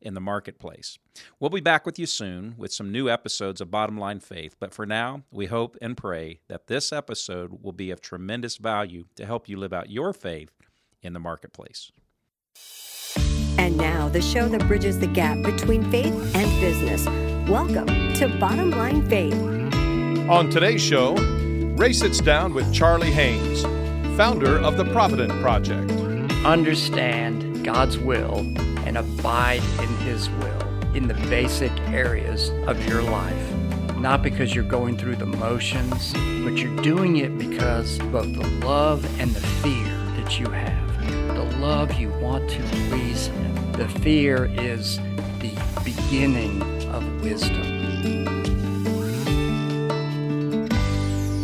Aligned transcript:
in 0.00 0.14
the 0.14 0.20
marketplace. 0.20 0.98
We'll 1.38 1.50
be 1.50 1.60
back 1.60 1.86
with 1.86 1.98
you 1.98 2.06
soon 2.06 2.54
with 2.56 2.72
some 2.72 2.92
new 2.92 3.08
episodes 3.08 3.60
of 3.60 3.70
Bottom 3.70 3.98
Line 3.98 4.20
Faith, 4.20 4.56
but 4.58 4.72
for 4.72 4.86
now, 4.86 5.22
we 5.30 5.46
hope 5.46 5.76
and 5.80 5.96
pray 5.96 6.40
that 6.48 6.66
this 6.66 6.92
episode 6.92 7.62
will 7.62 7.72
be 7.72 7.90
of 7.90 8.00
tremendous 8.00 8.56
value 8.56 9.04
to 9.16 9.26
help 9.26 9.48
you 9.48 9.56
live 9.56 9.72
out 9.72 9.90
your 9.90 10.12
faith 10.12 10.52
in 11.02 11.12
the 11.12 11.20
marketplace. 11.20 11.90
And 13.58 13.76
now, 13.76 14.08
the 14.08 14.22
show 14.22 14.48
that 14.48 14.66
bridges 14.66 14.98
the 14.98 15.06
gap 15.06 15.42
between 15.44 15.90
faith 15.90 16.14
and 16.34 16.60
business. 16.60 17.06
Welcome 17.48 18.14
to 18.14 18.28
Bottom 18.38 18.70
Line 18.70 19.08
Faith. 19.08 19.34
On 20.30 20.48
today's 20.48 20.82
show, 20.82 21.14
Ray 21.76 21.92
sits 21.92 22.20
down 22.20 22.54
with 22.54 22.72
Charlie 22.72 23.10
Haynes, 23.10 23.62
founder 24.16 24.58
of 24.58 24.76
the 24.76 24.84
Provident 24.92 25.32
Project. 25.40 25.90
Understand 26.44 27.49
God's 27.62 27.98
will 27.98 28.38
and 28.86 28.98
abide 28.98 29.62
in 29.78 29.88
His 29.98 30.28
will 30.30 30.94
in 30.94 31.06
the 31.06 31.14
basic 31.28 31.72
areas 31.88 32.50
of 32.66 32.84
your 32.86 33.02
life. 33.02 33.54
Not 33.96 34.22
because 34.22 34.54
you're 34.54 34.64
going 34.64 34.96
through 34.96 35.16
the 35.16 35.26
motions, 35.26 36.12
but 36.12 36.56
you're 36.56 36.76
doing 36.82 37.18
it 37.18 37.36
because 37.38 37.98
both 37.98 38.32
the 38.32 38.46
love 38.66 39.04
and 39.20 39.30
the 39.30 39.40
fear 39.40 39.84
that 40.16 40.38
you 40.40 40.48
have. 40.50 41.06
The 41.34 41.56
love 41.58 41.92
you 42.00 42.08
want 42.20 42.48
to 42.50 42.62
please 42.88 43.26
Him. 43.26 43.72
The 43.72 43.88
fear 43.88 44.46
is 44.46 44.96
the 45.40 45.52
beginning 45.84 46.62
of 46.88 47.22
wisdom. 47.22 47.79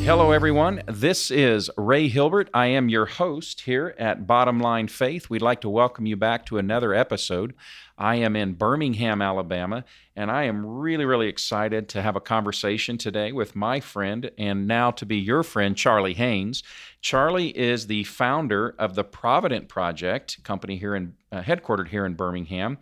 Hello, 0.07 0.31
everyone. 0.31 0.85
This 0.87 1.33
is 1.33 1.69
Ray 1.77 2.07
Hilbert. 2.07 2.49
I 2.55 2.67
am 2.67 2.89
your 2.89 3.07
host 3.07 3.63
here 3.63 3.93
at 3.99 4.25
Bottom 4.25 4.61
Line 4.61 4.87
Faith. 4.87 5.29
We'd 5.29 5.43
like 5.43 5.61
to 5.63 5.69
welcome 5.69 6.07
you 6.07 6.15
back 6.15 6.47
to 6.47 6.59
another 6.59 6.95
episode. 6.95 7.55
I 7.99 8.15
am 8.15 8.37
in 8.37 8.55
Birmingham, 8.55 9.21
Alabama, 9.21 9.85
and 10.15 10.31
I 10.31 10.45
am 10.45 10.65
really, 10.65 11.05
really 11.05 11.27
excited 11.27 11.89
to 11.89 12.03
have 12.03 12.15
a 12.15 12.21
conversation 12.21 12.99
today 12.99 13.33
with 13.33 13.57
my 13.57 13.81
friend 13.81 14.31
and 14.39 14.69
now 14.69 14.93
to 14.93 15.05
be 15.05 15.17
your 15.17 15.43
friend, 15.43 15.77
Charlie 15.77 16.15
Haynes. 16.15 16.63
Charlie 17.01 17.49
is 17.59 17.89
the 17.89 18.05
founder 18.05 18.77
of 18.79 18.95
the 18.95 19.03
Provident 19.03 19.69
Project 19.69 20.41
company 20.45 20.77
here 20.77 20.95
in 20.95 21.15
uh, 21.33 21.43
headquartered 21.43 21.89
here 21.89 22.07
in 22.07 22.15
Birmingham, 22.15 22.79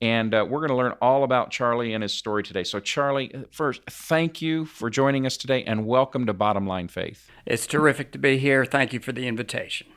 and 0.00 0.34
uh, 0.34 0.46
we're 0.48 0.60
going 0.60 0.70
to 0.70 0.76
learn 0.76 0.94
all 1.02 1.24
about 1.24 1.50
Charlie 1.50 1.92
and 1.94 2.02
his 2.02 2.14
story 2.14 2.42
today. 2.42 2.64
So, 2.64 2.78
Charlie, 2.80 3.34
uh, 3.34 3.42
first, 3.50 3.82
thank 3.90 4.40
you 4.40 4.64
for 4.64 4.90
joining 4.90 5.26
us 5.26 5.36
today 5.36 5.64
and 5.64 5.86
welcome 5.86 6.26
to 6.26 6.32
Bottom 6.32 6.66
Line 6.66 6.88
Faith. 6.88 7.28
It's 7.46 7.66
terrific 7.66 8.12
to 8.12 8.18
be 8.18 8.38
here. 8.38 8.64
Thank 8.64 8.92
you 8.92 9.00
for 9.00 9.12
the 9.12 9.26
invitation. 9.26 9.88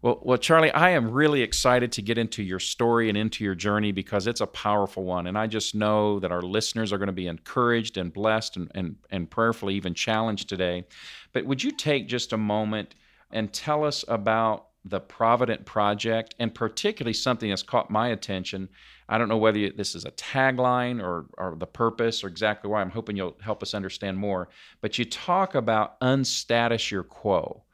Well, 0.00 0.18
well, 0.22 0.38
Charlie, 0.38 0.72
I 0.72 0.90
am 0.90 1.12
really 1.12 1.42
excited 1.42 1.92
to 1.92 2.02
get 2.02 2.18
into 2.18 2.42
your 2.42 2.58
story 2.58 3.08
and 3.08 3.16
into 3.16 3.44
your 3.44 3.54
journey 3.54 3.92
because 3.92 4.26
it's 4.26 4.40
a 4.40 4.46
powerful 4.48 5.04
one. 5.04 5.28
And 5.28 5.38
I 5.38 5.46
just 5.46 5.76
know 5.76 6.18
that 6.18 6.32
our 6.32 6.42
listeners 6.42 6.92
are 6.92 6.98
going 6.98 7.06
to 7.06 7.12
be 7.12 7.28
encouraged 7.28 7.96
and 7.96 8.12
blessed 8.12 8.56
and, 8.56 8.70
and, 8.74 8.96
and 9.10 9.30
prayerfully 9.30 9.74
even 9.74 9.94
challenged 9.94 10.48
today. 10.48 10.86
But 11.32 11.46
would 11.46 11.62
you 11.62 11.70
take 11.70 12.08
just 12.08 12.32
a 12.32 12.36
moment 12.36 12.96
and 13.30 13.52
tell 13.52 13.84
us 13.84 14.04
about 14.08 14.66
the 14.84 15.00
Provident 15.00 15.64
Project 15.64 16.34
and 16.38 16.54
particularly 16.54 17.14
something 17.14 17.50
that's 17.50 17.62
caught 17.62 17.90
my 17.90 18.08
attention? 18.08 18.68
I 19.08 19.18
don't 19.18 19.28
know 19.28 19.36
whether 19.36 19.70
this 19.70 19.94
is 19.94 20.04
a 20.04 20.10
tagline 20.12 21.02
or, 21.02 21.26
or 21.36 21.56
the 21.56 21.66
purpose 21.66 22.24
or 22.24 22.28
exactly 22.28 22.70
why. 22.70 22.80
I'm 22.80 22.90
hoping 22.90 23.16
you'll 23.16 23.36
help 23.42 23.62
us 23.62 23.74
understand 23.74 24.18
more. 24.18 24.48
But 24.80 24.98
you 24.98 25.04
talk 25.04 25.54
about 25.54 26.00
unstatus 26.00 26.90
your 26.90 27.02
quo. 27.02 27.64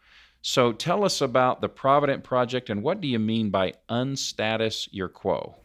So 0.42 0.72
tell 0.72 1.04
us 1.04 1.20
about 1.20 1.60
the 1.60 1.68
Provident 1.68 2.24
Project 2.24 2.70
and 2.70 2.82
what 2.82 3.00
do 3.00 3.08
you 3.08 3.18
mean 3.18 3.50
by 3.50 3.74
unstatus 3.88 4.88
your 4.90 5.08
quo? 5.08 5.56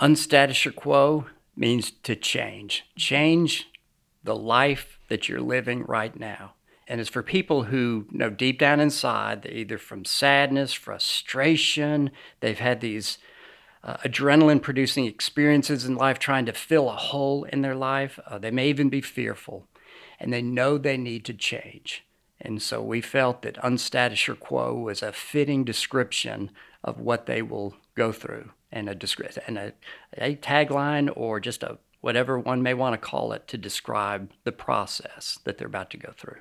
Unstatus 0.00 0.64
your 0.64 0.72
quo 0.72 1.26
means 1.56 1.90
to 1.90 2.14
change. 2.14 2.84
Change 2.96 3.68
the 4.22 4.36
life 4.36 4.98
that 5.08 5.28
you're 5.28 5.40
living 5.40 5.84
right 5.84 6.18
now. 6.18 6.54
And 6.88 7.00
it's 7.00 7.10
for 7.10 7.22
people 7.22 7.64
who 7.64 8.06
know 8.10 8.30
deep 8.30 8.58
down 8.58 8.78
inside, 8.78 9.46
either 9.46 9.78
from 9.78 10.04
sadness, 10.04 10.72
frustration, 10.72 12.10
they've 12.40 12.58
had 12.58 12.80
these 12.80 13.18
uh, 13.82 13.96
adrenaline 13.98 14.62
producing 14.62 15.06
experiences 15.06 15.84
in 15.84 15.96
life, 15.96 16.18
trying 16.18 16.46
to 16.46 16.52
fill 16.52 16.88
a 16.88 16.96
hole 16.96 17.44
in 17.44 17.62
their 17.62 17.74
life. 17.74 18.18
Uh, 18.26 18.38
they 18.38 18.50
may 18.50 18.68
even 18.68 18.88
be 18.88 19.00
fearful, 19.00 19.66
and 20.20 20.32
they 20.32 20.42
know 20.42 20.78
they 20.78 20.96
need 20.96 21.24
to 21.24 21.34
change. 21.34 22.04
And 22.40 22.60
so 22.60 22.82
we 22.82 23.00
felt 23.00 23.42
that 23.42 23.56
unstatus 23.62 24.26
your 24.26 24.36
quo 24.36 24.74
was 24.74 25.02
a 25.02 25.12
fitting 25.12 25.64
description 25.64 26.50
of 26.84 27.00
what 27.00 27.26
they 27.26 27.42
will 27.42 27.74
go 27.94 28.12
through, 28.12 28.50
and 28.70 28.88
a 28.88 28.96
and 29.46 29.58
a, 29.58 29.72
a 30.18 30.36
tagline 30.36 31.12
or 31.16 31.40
just 31.40 31.62
a 31.62 31.78
whatever 32.00 32.38
one 32.38 32.62
may 32.62 32.74
want 32.74 32.92
to 32.92 32.98
call 32.98 33.32
it 33.32 33.48
to 33.48 33.58
describe 33.58 34.30
the 34.44 34.52
process 34.52 35.38
that 35.44 35.58
they're 35.58 35.66
about 35.66 35.90
to 35.90 35.96
go 35.96 36.12
through. 36.16 36.40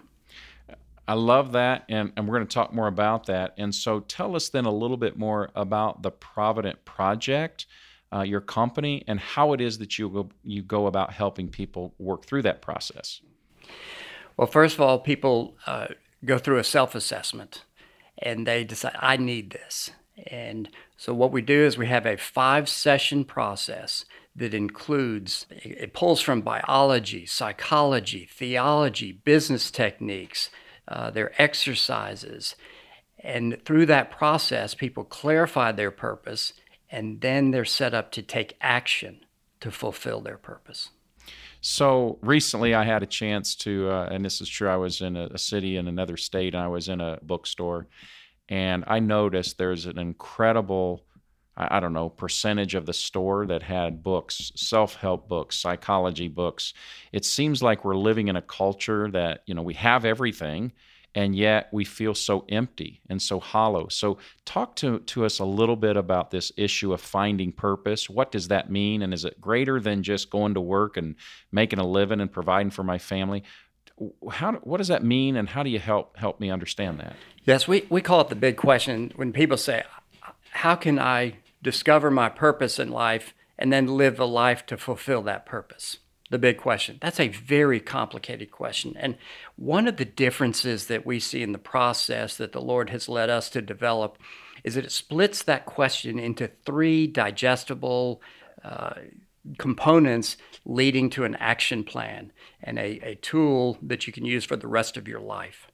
I 1.07 1.13
love 1.13 1.51
that, 1.51 1.85
and, 1.87 2.11
and 2.17 2.27
we're 2.27 2.35
going 2.35 2.47
to 2.47 2.53
talk 2.53 2.73
more 2.73 2.87
about 2.87 3.27
that. 3.27 3.53
And 3.57 3.73
so, 3.73 3.99
tell 3.99 4.35
us 4.35 4.49
then 4.49 4.65
a 4.65 4.71
little 4.71 4.97
bit 4.97 5.17
more 5.17 5.51
about 5.55 6.01
the 6.01 6.11
Provident 6.11 6.83
Project, 6.83 7.67
uh, 8.13 8.21
your 8.21 8.41
company, 8.41 9.03
and 9.07 9.19
how 9.19 9.53
it 9.53 9.61
is 9.61 9.77
that 9.77 9.99
you 9.99 10.09
go, 10.09 10.29
you 10.43 10.63
go 10.63 10.87
about 10.87 11.13
helping 11.13 11.47
people 11.49 11.93
work 11.99 12.25
through 12.25 12.41
that 12.43 12.61
process. 12.61 13.21
Well, 14.35 14.47
first 14.47 14.75
of 14.75 14.81
all, 14.81 14.99
people 14.99 15.55
uh, 15.67 15.87
go 16.23 16.37
through 16.37 16.57
a 16.57 16.63
self 16.63 16.95
assessment 16.95 17.63
and 18.17 18.47
they 18.47 18.63
decide, 18.63 18.95
I 18.99 19.17
need 19.17 19.51
this. 19.51 19.91
And 20.27 20.69
so, 20.97 21.13
what 21.13 21.31
we 21.31 21.41
do 21.41 21.61
is 21.65 21.77
we 21.77 21.87
have 21.87 22.05
a 22.05 22.17
five 22.17 22.67
session 22.69 23.25
process 23.25 24.05
that 24.35 24.53
includes, 24.53 25.45
it 25.49 25.93
pulls 25.93 26.21
from 26.21 26.41
biology, 26.41 27.25
psychology, 27.25 28.27
theology, 28.29 29.11
business 29.11 29.71
techniques, 29.71 30.49
uh, 30.87 31.09
their 31.11 31.39
exercises. 31.41 32.55
And 33.19 33.57
through 33.65 33.87
that 33.87 34.11
process, 34.11 34.75
people 34.75 35.03
clarify 35.03 35.71
their 35.71 35.91
purpose 35.91 36.53
and 36.89 37.21
then 37.21 37.51
they're 37.51 37.65
set 37.65 37.93
up 37.93 38.11
to 38.11 38.21
take 38.21 38.55
action 38.61 39.25
to 39.59 39.71
fulfill 39.71 40.21
their 40.21 40.37
purpose. 40.37 40.89
So 41.61 42.19
recently, 42.21 42.75
I 42.75 42.83
had 42.83 43.01
a 43.01 43.07
chance 43.07 43.55
to, 43.55 43.89
uh, 43.89 44.09
and 44.11 44.23
this 44.23 44.39
is 44.39 44.47
true. 44.47 44.69
I 44.69 44.75
was 44.75 45.01
in 45.01 45.17
a, 45.17 45.29
a, 45.33 45.37
city 45.37 45.77
in 45.77 45.87
another 45.87 46.15
state, 46.15 46.53
and 46.53 46.63
I 46.63 46.67
was 46.67 46.89
in 46.89 47.01
a 47.01 47.17
bookstore, 47.23 47.87
and 48.47 48.83
I 48.85 48.99
noticed 48.99 49.57
there's 49.57 49.87
an 49.87 49.97
incredible, 49.97 51.04
I, 51.57 51.77
I 51.77 51.79
don't 51.79 51.93
know, 51.93 52.09
percentage 52.09 52.75
of 52.75 52.85
the 52.85 52.93
store 52.93 53.45
that 53.47 53.63
had 53.63 54.03
books, 54.03 54.51
self-help 54.55 55.27
books, 55.27 55.57
psychology 55.57 56.27
books. 56.27 56.73
It 57.11 57.25
seems 57.25 57.61
like 57.61 57.85
we're 57.85 57.95
living 57.95 58.27
in 58.27 58.35
a 58.35 58.41
culture 58.41 59.09
that 59.11 59.43
you 59.45 59.53
know 59.53 59.61
we 59.61 59.73
have 59.75 60.05
everything, 60.05 60.71
and 61.13 61.35
yet 61.35 61.69
we 61.71 61.85
feel 61.85 62.13
so 62.13 62.45
empty 62.49 63.01
and 63.09 63.21
so 63.21 63.39
hollow. 63.39 63.87
So, 63.87 64.17
talk 64.43 64.75
to, 64.77 64.99
to 64.99 65.25
us 65.25 65.39
a 65.39 65.45
little 65.45 65.77
bit 65.77 65.97
about 65.97 66.31
this 66.31 66.51
issue 66.57 66.93
of 66.93 67.01
finding 67.01 67.51
purpose. 67.51 68.09
What 68.09 68.31
does 68.31 68.49
that 68.49 68.69
mean? 68.69 69.01
And 69.01 69.13
is 69.13 69.25
it 69.25 69.39
greater 69.39 69.79
than 69.79 70.03
just 70.03 70.29
going 70.29 70.53
to 70.55 70.61
work 70.61 70.97
and 70.97 71.15
making 71.51 71.79
a 71.79 71.87
living 71.87 72.19
and 72.19 72.31
providing 72.31 72.69
for 72.69 72.83
my 72.83 72.97
family? 72.97 73.43
How, 74.29 74.53
what 74.63 74.77
does 74.77 74.89
that 74.89 75.05
mean, 75.05 75.37
and 75.37 75.47
how 75.47 75.63
do 75.63 75.69
you 75.69 75.79
help 75.79 76.17
help 76.17 76.41
me 76.41 76.51
understand 76.51 76.99
that? 76.99 77.15
Yes, 77.45 77.67
we, 77.67 77.85
we 77.89 78.01
call 78.01 78.19
it 78.21 78.27
the 78.27 78.35
big 78.35 78.57
question 78.57 79.13
when 79.15 79.31
people 79.31 79.55
say, 79.55 79.83
How 80.49 80.75
can 80.75 80.99
I 80.99 81.35
discover 81.65 82.09
my 82.09 82.29
purpose 82.29 82.79
in 82.79 82.89
life 82.89 83.33
and 83.57 83.73
then 83.73 83.87
live 83.87 84.19
a 84.19 84.25
life 84.25 84.65
to 84.67 84.77
fulfill 84.77 85.21
that 85.23 85.45
purpose? 85.45 85.97
the 86.31 86.39
big 86.39 86.57
question? 86.57 86.97
That's 87.01 87.19
a 87.19 87.27
very 87.27 87.79
complicated 87.79 88.51
question. 88.51 88.95
And 88.97 89.15
one 89.55 89.87
of 89.87 89.97
the 89.97 90.05
differences 90.05 90.87
that 90.87 91.05
we 91.05 91.19
see 91.19 91.43
in 91.43 91.51
the 91.51 91.57
process 91.57 92.35
that 92.37 92.51
the 92.51 92.61
Lord 92.61 92.89
has 92.89 93.07
led 93.07 93.29
us 93.29 93.49
to 93.51 93.61
develop 93.61 94.17
is 94.63 94.75
that 94.75 94.85
it 94.85 94.91
splits 94.91 95.43
that 95.43 95.65
question 95.65 96.17
into 96.17 96.49
three 96.65 97.05
digestible 97.05 98.21
uh, 98.63 98.95
components 99.59 100.37
leading 100.65 101.09
to 101.11 101.23
an 101.23 101.35
action 101.35 101.83
plan 101.83 102.31
and 102.63 102.79
a, 102.79 102.99
a 103.07 103.15
tool 103.15 103.77
that 103.81 104.07
you 104.07 104.13
can 104.13 104.25
use 104.25 104.43
for 104.43 104.55
the 104.55 104.67
rest 104.67 104.97
of 104.97 105.07
your 105.07 105.19
life. 105.19 105.67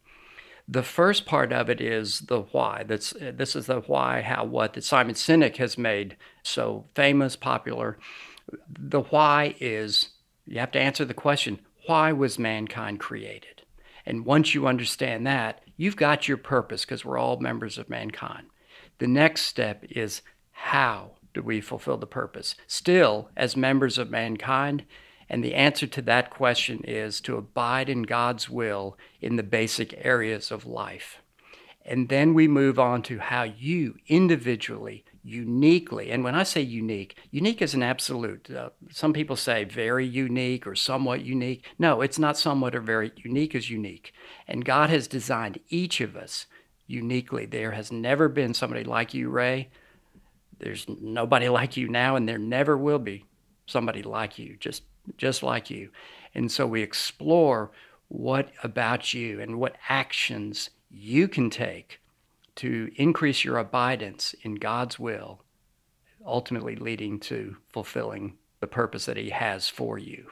The 0.67 0.83
first 0.83 1.25
part 1.25 1.51
of 1.51 1.69
it 1.69 1.81
is 1.81 2.21
the 2.21 2.41
why. 2.41 2.83
That's 2.87 3.13
this 3.19 3.55
is 3.55 3.65
the 3.65 3.81
why, 3.81 4.21
how, 4.21 4.45
what 4.45 4.73
that 4.73 4.83
Simon 4.83 5.15
Sinek 5.15 5.57
has 5.57 5.77
made 5.77 6.17
so 6.43 6.85
famous, 6.95 7.35
popular. 7.35 7.97
The 8.67 9.01
why 9.01 9.55
is 9.59 10.09
you 10.45 10.59
have 10.59 10.71
to 10.71 10.79
answer 10.79 11.05
the 11.05 11.13
question 11.13 11.59
why 11.87 12.11
was 12.11 12.37
mankind 12.37 12.99
created? 12.99 13.63
And 14.05 14.25
once 14.25 14.53
you 14.53 14.67
understand 14.67 15.25
that, 15.27 15.61
you've 15.77 15.95
got 15.95 16.27
your 16.27 16.37
purpose 16.37 16.85
because 16.85 17.03
we're 17.03 17.17
all 17.17 17.39
members 17.39 17.77
of 17.77 17.89
mankind. 17.89 18.47
The 18.99 19.07
next 19.07 19.41
step 19.43 19.83
is 19.89 20.21
how 20.51 21.11
do 21.33 21.41
we 21.41 21.61
fulfill 21.61 21.97
the 21.97 22.07
purpose? 22.07 22.55
Still, 22.67 23.29
as 23.35 23.55
members 23.57 23.97
of 23.97 24.09
mankind, 24.09 24.85
and 25.31 25.41
the 25.41 25.55
answer 25.55 25.87
to 25.87 26.01
that 26.01 26.29
question 26.29 26.81
is 26.83 27.21
to 27.21 27.37
abide 27.37 27.87
in 27.87 28.01
God's 28.03 28.49
will 28.49 28.97
in 29.21 29.37
the 29.37 29.43
basic 29.43 29.95
areas 30.05 30.51
of 30.51 30.65
life. 30.65 31.21
And 31.85 32.09
then 32.09 32.33
we 32.33 32.49
move 32.49 32.77
on 32.77 33.01
to 33.03 33.19
how 33.19 33.43
you 33.43 33.95
individually, 34.07 35.05
uniquely, 35.23 36.11
and 36.11 36.25
when 36.25 36.35
I 36.35 36.43
say 36.43 36.59
unique, 36.59 37.15
unique 37.31 37.61
is 37.61 37.73
an 37.73 37.81
absolute. 37.81 38.51
Uh, 38.51 38.71
some 38.91 39.13
people 39.13 39.37
say 39.37 39.63
very 39.63 40.05
unique 40.05 40.67
or 40.67 40.75
somewhat 40.75 41.23
unique. 41.23 41.65
No, 41.79 42.01
it's 42.01 42.19
not 42.19 42.37
somewhat 42.37 42.75
or 42.75 42.81
very 42.81 43.13
unique 43.15 43.55
is 43.55 43.69
unique. 43.69 44.13
And 44.49 44.65
God 44.65 44.89
has 44.89 45.07
designed 45.07 45.61
each 45.69 46.01
of 46.01 46.17
us 46.17 46.45
uniquely. 46.87 47.45
There 47.45 47.71
has 47.71 47.89
never 47.89 48.27
been 48.27 48.53
somebody 48.53 48.83
like 48.83 49.13
you, 49.13 49.29
Ray. 49.29 49.69
There's 50.59 50.85
nobody 50.89 51.47
like 51.47 51.77
you 51.77 51.87
now, 51.87 52.17
and 52.17 52.27
there 52.27 52.37
never 52.37 52.77
will 52.77 52.99
be 52.99 53.23
somebody 53.65 54.03
like 54.03 54.37
you. 54.37 54.57
Just 54.59 54.83
just 55.17 55.43
like 55.43 55.69
you. 55.69 55.89
And 56.33 56.51
so 56.51 56.65
we 56.65 56.81
explore 56.81 57.71
what 58.07 58.51
about 58.63 59.13
you 59.13 59.39
and 59.39 59.57
what 59.57 59.75
actions 59.89 60.69
you 60.89 61.27
can 61.27 61.49
take 61.49 61.99
to 62.55 62.91
increase 62.95 63.45
your 63.45 63.57
abidance 63.57 64.35
in 64.41 64.55
God's 64.55 64.99
will, 64.99 65.41
ultimately 66.25 66.75
leading 66.75 67.19
to 67.21 67.55
fulfilling 67.69 68.37
the 68.59 68.67
purpose 68.67 69.05
that 69.05 69.17
He 69.17 69.29
has 69.29 69.69
for 69.69 69.97
you. 69.97 70.31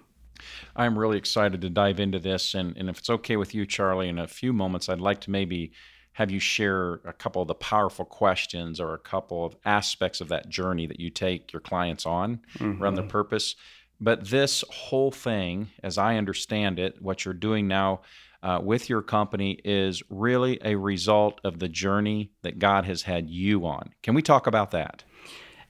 I'm 0.75 0.98
really 0.98 1.18
excited 1.18 1.62
to 1.62 1.69
dive 1.69 2.00
into 2.00 2.19
this. 2.19 2.54
And, 2.54 2.75
and 2.77 2.89
if 2.89 3.00
it's 3.00 3.10
okay 3.10 3.38
with 3.38 3.54
you, 3.54 3.65
Charlie, 3.65 4.10
in 4.10 4.19
a 4.19 4.27
few 4.27 4.54
moments, 4.54 4.89
I'd 4.89 5.01
like 5.01 5.22
to 5.22 5.31
maybe 5.31 5.72
have 6.13 6.31
you 6.31 6.39
share 6.39 6.95
a 7.06 7.13
couple 7.13 7.42
of 7.42 7.48
the 7.48 7.56
powerful 7.56 8.06
questions 8.06 8.80
or 8.80 8.94
a 8.94 9.00
couple 9.00 9.45
of 9.45 9.56
aspects 9.63 10.22
of 10.22 10.27
that 10.30 10.50
journey 10.50 10.86
that 10.86 11.00
you 11.00 11.10
take 11.10 11.54
your 11.54 11.62
clients 11.62 12.06
on 12.06 12.42
mm-hmm. 12.57 12.81
around 12.81 12.95
their 12.95 13.06
purpose. 13.06 13.56
But 14.01 14.30
this 14.30 14.63
whole 14.69 15.12
thing, 15.12 15.69
as 15.84 15.98
I 15.98 16.16
understand 16.16 16.80
it, 16.80 17.01
what 17.01 17.25
you're 17.25 17.34
doing 17.34 17.68
now 17.68 18.01
uh, 18.42 18.60
with 18.63 18.90
your 18.90 19.01
company 19.01 19.60
is 19.66 20.01
really 20.10 20.60
a 20.63 20.75
result 20.75 21.42
of 21.44 21.60
the 21.60 21.68
journey 21.68 22.31
that 22.42 22.60
God 22.60 22.86
has 22.86 23.04
had 23.04 23.30
you 23.30 23.66
on. 23.66 23.94
Can 24.01 24.13
we 24.13 24.22
talk 24.22 24.48
about 24.48 24.72
that? 24.72 25.04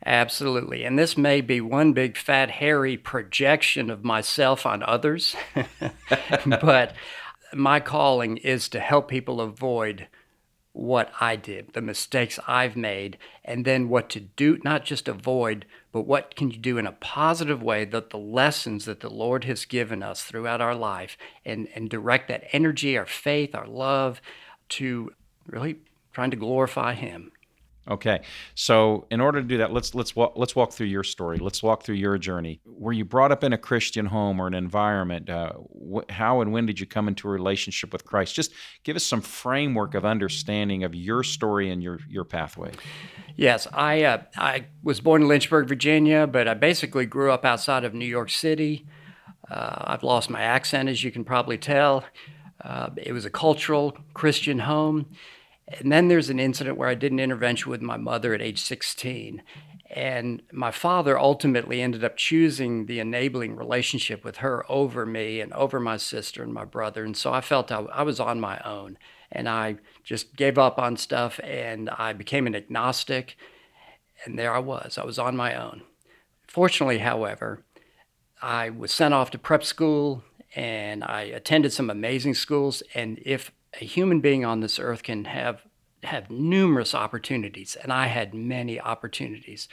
Absolutely. 0.06 0.86
And 0.86 0.98
this 0.98 1.18
may 1.18 1.42
be 1.42 1.60
one 1.60 1.94
big 1.94 2.16
fat 2.16 2.52
hairy 2.52 2.96
projection 2.96 3.90
of 3.90 4.04
myself 4.04 4.66
on 4.66 4.82
others, 4.84 5.36
but 6.46 6.94
my 7.54 7.80
calling 7.80 8.38
is 8.38 8.70
to 8.70 8.80
help 8.80 9.10
people 9.10 9.42
avoid 9.42 10.08
what 10.72 11.12
I 11.20 11.36
did, 11.36 11.74
the 11.74 11.82
mistakes 11.82 12.40
I've 12.48 12.78
made, 12.78 13.18
and 13.44 13.66
then 13.66 13.90
what 13.90 14.10
to 14.12 14.22
do, 14.22 14.60
not 14.64 14.86
just 14.86 15.08
avoid, 15.08 15.66
but 15.92 16.02
what 16.02 16.36
can 16.36 16.52
you 16.52 16.58
do 16.58 16.78
in 16.78 16.86
a 16.86 16.92
positive 16.92 17.64
way 17.64 17.86
that 17.86 18.12
the 18.12 18.18
lessons 18.18 18.86
that 18.86 19.00
the 19.00 19.10
Lord 19.10 19.46
has 19.46 19.66
given 19.66 20.04
us 20.04 20.22
throughout 20.24 20.62
our 20.62 20.76
life 20.76 21.18
and, 21.44 21.68
and 21.74 21.90
direct 21.90 22.28
that 22.28 22.44
energy, 22.52 22.98
our 22.98 23.08
faith, 23.08 23.56
our 23.56 23.68
love 23.68 24.22
to 24.70 25.14
really 25.48 25.78
trying 26.14 26.32
to 26.32 26.38
glorify 26.38 26.94
Him. 26.94 27.32
Okay, 27.88 28.22
so 28.54 29.08
in 29.10 29.20
order 29.20 29.42
to 29.42 29.48
do 29.48 29.58
that, 29.58 29.74
let's 29.74 29.96
let's 29.96 30.16
walk 30.16 30.34
let's 30.36 30.56
walk 30.56 30.74
through 30.74 30.88
your 30.88 31.04
story. 31.04 31.40
Let's 31.40 31.64
walk 31.64 31.84
through 31.84 31.96
your 31.96 32.20
journey. 32.20 32.62
Were 32.66 32.94
you 32.94 33.04
brought 33.04 33.32
up 33.32 33.44
in 33.44 33.52
a 33.52 33.58
Christian 33.58 34.06
home 34.06 34.40
or 34.40 34.46
an 34.46 34.54
environment? 34.54 35.30
Uh, 35.30 35.54
wh- 35.54 36.12
how 36.12 36.42
and 36.42 36.52
when 36.52 36.68
did 36.68 36.80
you 36.80 36.86
come 36.86 37.08
into 37.08 37.28
a 37.28 37.32
relationship 37.32 37.92
with 37.92 38.06
Christ? 38.06 38.36
Just 38.36 38.52
give 38.84 38.96
us 38.96 39.04
some 39.04 39.22
framework 39.22 39.96
of 39.96 40.06
understanding 40.06 40.84
of 40.84 40.94
your 40.94 41.24
story 41.24 41.72
and 41.72 41.82
your 41.82 42.00
your 42.08 42.26
pathway. 42.26 42.72
Yes, 43.36 43.68
I 43.74 44.04
uh, 44.04 44.22
I 44.38 44.66
was 44.84 45.00
born 45.00 45.24
in 45.24 45.28
Lynchburg, 45.28 45.68
Virginia, 45.68 46.28
but 46.28 46.48
I 46.48 46.54
basically 46.54 47.08
grew 47.08 47.32
up 47.32 47.44
outside 47.44 47.86
of 47.86 47.94
New 47.96 48.06
York 48.06 48.30
City. 48.30 48.86
Uh, 49.50 49.86
I've 49.86 50.04
lost 50.04 50.30
my 50.30 50.42
accent, 50.42 50.90
as 50.90 51.04
you 51.04 51.12
can 51.12 51.24
probably 51.24 51.58
tell. 51.58 52.04
Uh, 52.64 52.90
it 52.98 53.14
was 53.14 53.26
a 53.26 53.30
cultural 53.30 53.98
Christian 54.14 54.60
home. 54.60 55.08
And 55.78 55.92
then 55.92 56.08
there's 56.08 56.30
an 56.30 56.40
incident 56.40 56.78
where 56.78 56.90
I 56.90 56.96
did 56.96 57.12
an 57.12 57.20
intervention 57.20 57.70
with 57.70 57.82
my 57.82 57.98
mother 57.98 58.34
at 58.34 58.42
age 58.42 58.60
16. 58.62 59.44
And 59.92 60.42
my 60.52 60.72
father 60.72 61.18
ultimately 61.18 61.82
ended 61.82 62.04
up 62.04 62.18
choosing 62.18 62.86
the 62.86 63.00
enabling 63.00 63.56
relationship 63.56 64.24
with 64.24 64.38
her 64.38 64.64
over 64.70 65.06
me 65.06 65.42
and 65.42 65.52
over 65.54 65.80
my 65.80 65.98
sister 65.98 66.44
and 66.44 66.54
my 66.54 66.66
brother. 66.66 67.04
And 67.04 67.18
so 67.18 67.34
I 67.34 67.42
felt 67.42 67.72
I, 67.72 67.80
I 67.82 68.04
was 68.04 68.20
on 68.20 68.40
my 68.40 68.60
own. 68.60 68.98
And 69.32 69.48
I 69.48 69.78
just 70.04 70.36
gave 70.36 70.58
up 70.58 70.80
on 70.80 70.98
stuff 70.98 71.40
and 71.44 71.90
I 71.92 72.14
became 72.14 72.48
an 72.48 72.56
agnostic. 72.56 73.38
And 74.26 74.38
there 74.38 74.54
I 74.54 74.60
was. 74.60 74.98
I 74.98 75.06
was 75.06 75.20
on 75.20 75.36
my 75.36 75.56
own. 75.56 75.84
Fortunately, 76.48 77.00
however, 77.00 77.64
I 78.42 78.70
was 78.70 78.92
sent 78.92 79.14
off 79.14 79.32
to 79.32 79.38
prep 79.38 79.64
school 79.64 80.24
and 80.56 81.04
I 81.04 81.22
attended 81.22 81.74
some 81.74 81.90
amazing 81.90 82.34
schools. 82.34 82.82
And 82.96 83.20
if 83.24 83.52
a 83.80 83.86
human 83.86 84.20
being 84.20 84.46
on 84.46 84.60
this 84.60 84.80
earth 84.80 85.04
can 85.04 85.26
have 85.26 85.64
have 86.04 86.30
numerous 86.30 86.96
opportunities, 86.96 87.76
and 87.76 87.92
I 87.92 88.08
had 88.08 88.34
many 88.34 88.80
opportunities. 88.80 89.68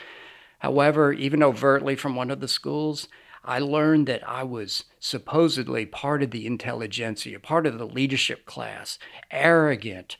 However, 0.59 1.13
even 1.13 1.41
overtly 1.41 1.95
from 1.95 2.15
one 2.15 2.29
of 2.29 2.41
the 2.41 2.49
schools, 2.49 3.07
I 3.45 3.59
learned 3.59 4.07
that 4.07 4.27
I 4.27 4.43
was 4.43 4.83
supposedly 4.99 5.85
part 5.85 6.21
of 6.21 6.31
the 6.31 6.45
intelligentsia, 6.45 7.39
part 7.39 7.65
of 7.65 7.77
the 7.77 7.87
leadership 7.87 8.45
class, 8.45 8.99
arrogant, 9.31 10.17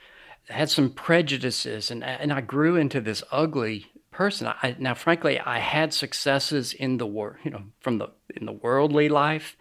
had 0.47 0.69
some 0.69 0.91
prejudices, 0.91 1.91
and, 1.91 2.03
and 2.03 2.31
I 2.31 2.39
grew 2.39 2.77
into 2.77 3.01
this 3.01 3.21
ugly 3.31 3.87
person. 4.11 4.47
I, 4.47 4.75
now, 4.79 4.93
frankly, 4.93 5.39
I 5.39 5.59
had 5.59 5.93
successes 5.93 6.71
in 6.73 6.97
the 6.97 7.05
world, 7.05 7.37
you 7.43 7.51
know, 7.51 7.63
from 7.81 7.97
the 7.97 8.11
in 8.33 8.45
the 8.45 8.53
worldly 8.53 9.09
life, 9.09 9.57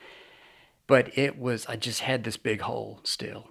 but 0.86 1.16
it 1.18 1.38
was 1.38 1.66
I 1.66 1.76
just 1.76 2.00
had 2.00 2.22
this 2.22 2.36
big 2.36 2.60
hole 2.60 3.00
still. 3.02 3.48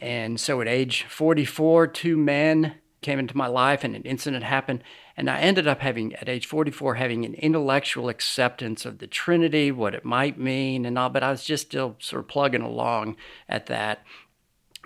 And 0.00 0.40
so 0.40 0.60
at 0.60 0.68
age 0.68 1.04
44, 1.08 1.86
two 1.88 2.16
men 2.16 2.74
came 3.04 3.18
into 3.18 3.36
my 3.36 3.46
life 3.46 3.84
and 3.84 3.94
an 3.94 4.02
incident 4.02 4.42
happened. 4.42 4.82
And 5.16 5.30
I 5.30 5.38
ended 5.38 5.68
up 5.68 5.80
having, 5.80 6.14
at 6.16 6.28
age 6.28 6.46
44, 6.46 6.94
having 6.94 7.24
an 7.24 7.34
intellectual 7.34 8.08
acceptance 8.08 8.84
of 8.84 8.98
the 8.98 9.06
Trinity, 9.06 9.70
what 9.70 9.94
it 9.94 10.04
might 10.04 10.38
mean, 10.38 10.84
and 10.84 10.98
all, 10.98 11.10
but 11.10 11.22
I 11.22 11.30
was 11.30 11.44
just 11.44 11.66
still 11.66 11.96
sort 12.00 12.20
of 12.20 12.28
plugging 12.28 12.62
along 12.62 13.16
at 13.48 13.66
that. 13.66 14.02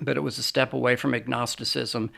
But 0.00 0.16
it 0.16 0.20
was 0.20 0.36
a 0.36 0.42
step 0.42 0.72
away 0.72 0.96
from 0.96 1.14
agnosticism. 1.14 2.10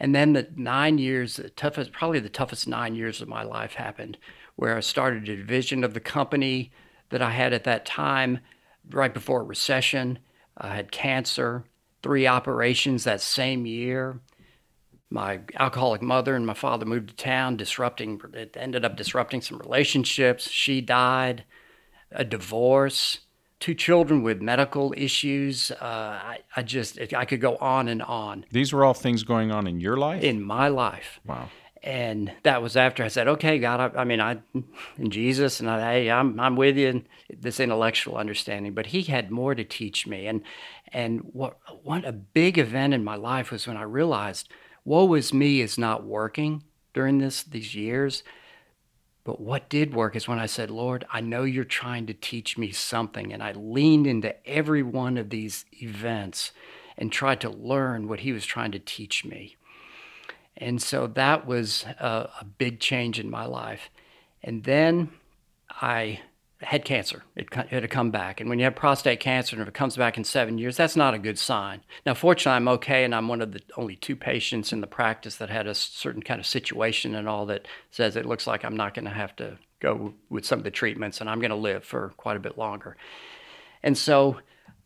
And 0.00 0.14
then 0.14 0.32
the 0.32 0.48
nine 0.56 0.98
years, 0.98 1.36
the 1.36 1.50
toughest, 1.50 1.92
probably 1.92 2.20
the 2.20 2.28
toughest 2.28 2.66
nine 2.66 2.94
years 2.94 3.20
of 3.20 3.28
my 3.28 3.42
life 3.42 3.74
happened, 3.74 4.16
where 4.56 4.76
I 4.76 4.80
started 4.80 5.28
a 5.28 5.36
division 5.36 5.84
of 5.84 5.92
the 5.92 6.00
company 6.00 6.72
that 7.10 7.22
I 7.22 7.30
had 7.30 7.52
at 7.52 7.64
that 7.64 7.84
time, 7.84 8.38
right 8.90 9.12
before 9.12 9.42
a 9.42 9.44
recession. 9.44 10.18
I 10.56 10.74
had 10.74 10.90
cancer 10.90 11.64
three 12.02 12.26
operations 12.26 13.04
that 13.04 13.20
same 13.20 13.66
year. 13.66 14.20
My 15.10 15.40
alcoholic 15.58 16.00
mother 16.00 16.34
and 16.34 16.46
my 16.46 16.54
father 16.54 16.86
moved 16.86 17.10
to 17.10 17.16
town, 17.16 17.56
disrupting, 17.56 18.20
it 18.32 18.56
ended 18.58 18.84
up 18.84 18.96
disrupting 18.96 19.42
some 19.42 19.58
relationships. 19.58 20.48
She 20.48 20.80
died, 20.80 21.44
a 22.10 22.24
divorce, 22.24 23.18
two 23.60 23.74
children 23.74 24.22
with 24.22 24.40
medical 24.40 24.94
issues. 24.96 25.70
Uh, 25.70 25.84
I, 25.84 26.38
I 26.56 26.62
just, 26.62 26.98
I 27.14 27.26
could 27.26 27.42
go 27.42 27.56
on 27.56 27.88
and 27.88 28.02
on. 28.02 28.46
These 28.50 28.72
were 28.72 28.84
all 28.84 28.94
things 28.94 29.22
going 29.22 29.52
on 29.52 29.66
in 29.66 29.80
your 29.80 29.98
life? 29.98 30.22
In 30.22 30.42
my 30.42 30.68
life. 30.68 31.20
Wow 31.26 31.50
and 31.82 32.32
that 32.44 32.62
was 32.62 32.76
after 32.76 33.02
I 33.02 33.08
said, 33.08 33.26
"Okay, 33.26 33.58
God, 33.58 33.94
I, 33.96 34.02
I 34.02 34.04
mean, 34.04 34.20
I, 34.20 34.38
in 34.98 35.10
Jesus, 35.10 35.60
and 35.60 35.68
I, 35.68 35.92
hey, 35.92 36.10
I'm, 36.10 36.38
I'm 36.38 36.56
with 36.56 36.76
you." 36.76 36.88
in 36.88 37.06
this 37.40 37.60
intellectual 37.60 38.16
understanding, 38.16 38.72
but 38.72 38.86
He 38.86 39.02
had 39.02 39.30
more 39.30 39.54
to 39.54 39.64
teach 39.64 40.06
me, 40.06 40.26
and 40.26 40.42
and 40.92 41.20
what 41.32 41.58
what 41.82 42.04
a 42.04 42.12
big 42.12 42.58
event 42.58 42.94
in 42.94 43.04
my 43.04 43.16
life 43.16 43.50
was 43.50 43.66
when 43.66 43.76
I 43.76 43.82
realized, 43.82 44.48
"Woe 44.84 45.14
is 45.14 45.32
me" 45.32 45.60
is 45.60 45.78
not 45.78 46.04
working 46.04 46.64
during 46.92 47.18
this 47.18 47.42
these 47.42 47.74
years. 47.74 48.22
But 49.24 49.40
what 49.40 49.68
did 49.68 49.94
work 49.94 50.16
is 50.16 50.26
when 50.26 50.40
I 50.40 50.46
said, 50.46 50.70
Lord, 50.70 51.06
I 51.12 51.20
know 51.20 51.44
you're 51.44 51.64
trying 51.64 52.06
to 52.06 52.14
teach 52.14 52.58
me 52.58 52.72
something. 52.72 53.32
And 53.32 53.40
I 53.42 53.52
leaned 53.52 54.06
into 54.06 54.34
every 54.46 54.82
one 54.82 55.16
of 55.16 55.30
these 55.30 55.64
events 55.80 56.50
and 56.98 57.12
tried 57.12 57.40
to 57.42 57.50
learn 57.50 58.08
what 58.08 58.20
He 58.20 58.32
was 58.32 58.44
trying 58.44 58.72
to 58.72 58.78
teach 58.80 59.24
me. 59.24 59.56
And 60.56 60.82
so 60.82 61.06
that 61.06 61.46
was 61.46 61.84
a, 62.00 62.28
a 62.40 62.44
big 62.44 62.80
change 62.80 63.18
in 63.18 63.30
my 63.30 63.44
life. 63.44 63.90
And 64.42 64.64
then 64.64 65.12
I 65.70 66.20
had 66.64 66.84
cancer. 66.84 67.24
It, 67.36 67.48
it 67.52 67.70
had 67.70 67.90
come 67.90 68.10
back. 68.10 68.40
And 68.40 68.48
when 68.48 68.58
you 68.58 68.64
have 68.64 68.74
prostate 68.74 69.20
cancer 69.20 69.56
and 69.56 69.62
if 69.62 69.68
it 69.68 69.74
comes 69.74 69.96
back 69.96 70.16
in 70.16 70.24
seven 70.24 70.58
years, 70.58 70.76
that's 70.76 70.96
not 70.96 71.14
a 71.14 71.18
good 71.18 71.38
sign. 71.38 71.82
Now, 72.06 72.14
fortunately, 72.14 72.56
I'm 72.56 72.68
okay, 72.68 73.04
and 73.04 73.14
I'm 73.14 73.28
one 73.28 73.40
of 73.40 73.52
the 73.52 73.62
only 73.76 73.96
two 73.96 74.16
patients 74.16 74.72
in 74.72 74.80
the 74.80 74.86
practice 74.86 75.36
that 75.36 75.50
had 75.50 75.66
a 75.66 75.74
certain 75.74 76.22
kind 76.22 76.40
of 76.40 76.46
situation 76.46 77.14
and 77.14 77.28
all 77.28 77.46
that 77.46 77.66
says 77.90 78.16
it 78.16 78.26
looks 78.26 78.46
like 78.46 78.64
I'm 78.64 78.76
not 78.76 78.94
going 78.94 79.04
to 79.06 79.10
have 79.10 79.34
to 79.36 79.58
go 79.80 80.14
with 80.30 80.46
some 80.46 80.58
of 80.58 80.64
the 80.64 80.70
treatments, 80.70 81.20
and 81.20 81.28
I'm 81.28 81.40
going 81.40 81.50
to 81.50 81.56
live 81.56 81.84
for 81.84 82.12
quite 82.16 82.36
a 82.36 82.40
bit 82.40 82.56
longer. 82.56 82.96
And 83.82 83.98
so 83.98 84.38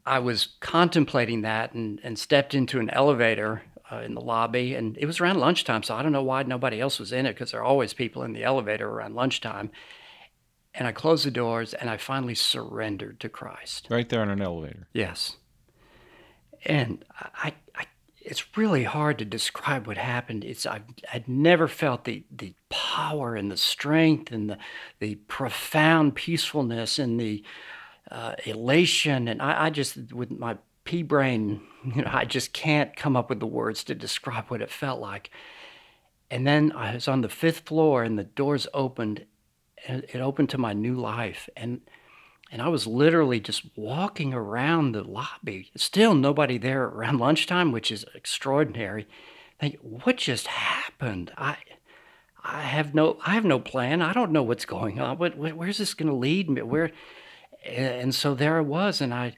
I 0.07 0.21
was 0.21 0.49
contemplating 0.61 1.43
that 1.43 1.75
and, 1.75 2.01
and 2.03 2.19
stepped 2.19 2.55
into 2.55 2.81
an 2.81 2.91
elevator 2.91 3.63
uh, 3.91 3.99
in 3.99 4.15
the 4.15 4.21
lobby, 4.21 4.75
and 4.75 4.97
it 4.99 5.07
was 5.07 5.21
around 5.21 5.39
lunchtime, 5.39 5.83
so 5.83 5.95
I 5.95 6.03
don't 6.03 6.13
know 6.13 6.23
why 6.23 6.43
nobody 6.43 6.81
else 6.81 6.99
was 6.99 7.13
in 7.13 7.27
it 7.27 7.35
because 7.35 7.53
there 7.53 7.61
are 7.61 7.65
always 7.65 7.93
people 7.93 8.23
in 8.23 8.33
the 8.33 8.45
elevator 8.45 8.89
around 8.89 9.15
lunchtime. 9.15 9.71
And 10.79 10.87
I 10.87 10.93
closed 10.93 11.25
the 11.25 11.31
doors 11.31 11.73
and 11.75 11.89
I 11.89 11.97
finally 11.97 12.35
surrendered 12.35 13.19
to 13.21 13.29
Christ. 13.29 13.89
Right 13.91 14.09
there 14.09 14.23
in 14.23 14.29
an 14.29 14.43
elevator. 14.43 14.89
Yes. 14.93 15.37
And 16.65 17.05
I, 17.19 17.55
I 17.75 17.87
it's 18.21 18.57
really 18.57 18.83
hard 18.85 19.19
to 19.19 19.25
describe 19.25 19.87
what 19.87 19.97
happened. 19.97 20.45
It's 20.45 20.67
I 20.67 20.83
I'd 21.13 21.29
never 21.29 21.69
felt 21.69 22.05
the 22.05 22.25
the 22.31 22.55
power 22.69 23.37
and 23.37 23.51
the 23.51 23.57
strength 23.57 24.33
and 24.33 24.51
the 24.51 24.59
the 24.99 25.15
profound 25.15 26.15
peacefulness 26.15 26.99
and 26.99 27.19
the 27.19 27.43
uh, 28.11 28.35
elation 28.45 29.29
and 29.29 29.41
I, 29.41 29.67
I 29.67 29.71
just 29.71 30.13
with 30.13 30.31
my 30.31 30.59
pea 30.85 31.03
brain, 31.03 31.61
you 31.95 32.03
know, 32.03 32.11
I 32.13 32.25
just 32.25 32.53
can't 32.53 32.97
come 32.97 33.17
up 33.17 33.31
with 33.31 33.41
the 33.41 33.47
words 33.47 33.85
to 33.85 33.95
describe 33.95 34.47
what 34.49 34.63
it 34.63 34.71
felt 34.71 35.01
like. 35.01 35.31
And 36.31 36.47
then 36.47 36.73
I 36.73 36.95
was 36.95 37.07
on 37.07 37.21
the 37.21 37.29
fifth 37.29 37.61
floor 37.61 38.03
and 38.03 38.19
the 38.19 38.25
doors 38.25 38.67
opened 38.75 39.27
and 39.87 40.05
it 40.13 40.21
opened 40.21 40.51
to 40.51 40.59
my 40.59 40.73
new 40.73 40.95
life 40.95 41.49
and 41.57 41.81
and 42.51 42.63
I 42.63 42.69
was 42.69 42.87
literally 42.87 43.41
just 43.41 43.65
walking 43.75 44.33
around 44.33 44.93
the 44.93 45.03
lobby. 45.03 45.71
Still 45.77 46.15
nobody 46.15 46.59
there 46.59 46.85
around 46.85 47.19
lunchtime, 47.19 47.73
which 47.73 47.91
is 47.91 48.05
extraordinary. 48.15 49.09
Think, 49.59 49.79
what 49.81 50.19
just 50.19 50.47
happened? 50.47 51.33
I 51.37 51.57
I 52.45 52.61
have 52.61 52.95
no 52.95 53.19
I 53.27 53.35
have 53.35 53.45
no 53.45 53.59
plan. 53.59 54.03
I 54.03 54.13
don't 54.13 54.31
know 54.31 54.43
what's 54.43 54.65
going 54.65 55.01
on. 55.01 55.19
What, 55.19 55.37
where's 55.37 55.79
this 55.79 55.95
going 55.95 56.09
to 56.09 56.15
lead 56.15 56.49
me? 56.49 56.63
Where? 56.63 56.93
And 57.65 58.15
so 58.15 58.35
there 58.35 58.59
I 58.59 58.61
was, 58.61 59.01
and 59.01 59.13
I 59.13 59.37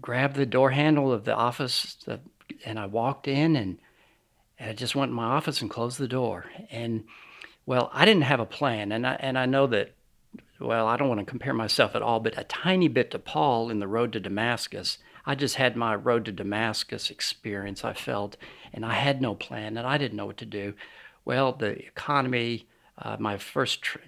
grabbed 0.00 0.34
the 0.34 0.46
door 0.46 0.70
handle 0.70 1.12
of 1.12 1.24
the 1.24 1.34
office, 1.34 2.04
and 2.64 2.78
I 2.78 2.86
walked 2.86 3.28
in, 3.28 3.54
and, 3.54 3.78
and 4.58 4.70
I 4.70 4.72
just 4.72 4.96
went 4.96 5.10
in 5.10 5.14
my 5.14 5.26
office 5.26 5.62
and 5.62 5.70
closed 5.70 5.98
the 5.98 6.08
door. 6.08 6.46
And 6.68 7.04
well, 7.68 7.90
I 7.92 8.06
didn't 8.06 8.22
have 8.22 8.40
a 8.40 8.46
plan, 8.46 8.92
and 8.92 9.06
I 9.06 9.16
and 9.20 9.38
I 9.38 9.44
know 9.44 9.66
that 9.66 9.92
well, 10.58 10.88
I 10.88 10.96
don't 10.96 11.08
want 11.08 11.20
to 11.20 11.26
compare 11.26 11.52
myself 11.52 11.94
at 11.94 12.00
all, 12.00 12.18
but 12.18 12.38
a 12.38 12.44
tiny 12.44 12.88
bit 12.88 13.10
to 13.10 13.18
Paul 13.18 13.68
in 13.68 13.78
the 13.78 13.86
road 13.86 14.14
to 14.14 14.20
Damascus. 14.20 14.96
I 15.26 15.34
just 15.34 15.56
had 15.56 15.76
my 15.76 15.94
road 15.94 16.24
to 16.24 16.32
Damascus 16.32 17.10
experience, 17.10 17.84
I 17.84 17.92
felt, 17.92 18.38
and 18.72 18.86
I 18.86 18.94
had 18.94 19.20
no 19.20 19.34
plan 19.34 19.76
and 19.76 19.86
I 19.86 19.98
didn't 19.98 20.16
know 20.16 20.24
what 20.24 20.38
to 20.38 20.46
do. 20.46 20.72
Well, 21.26 21.52
the 21.52 21.78
economy, 21.86 22.66
uh, 22.96 23.18
my 23.20 23.36
first 23.36 23.82
tr- 23.82 23.98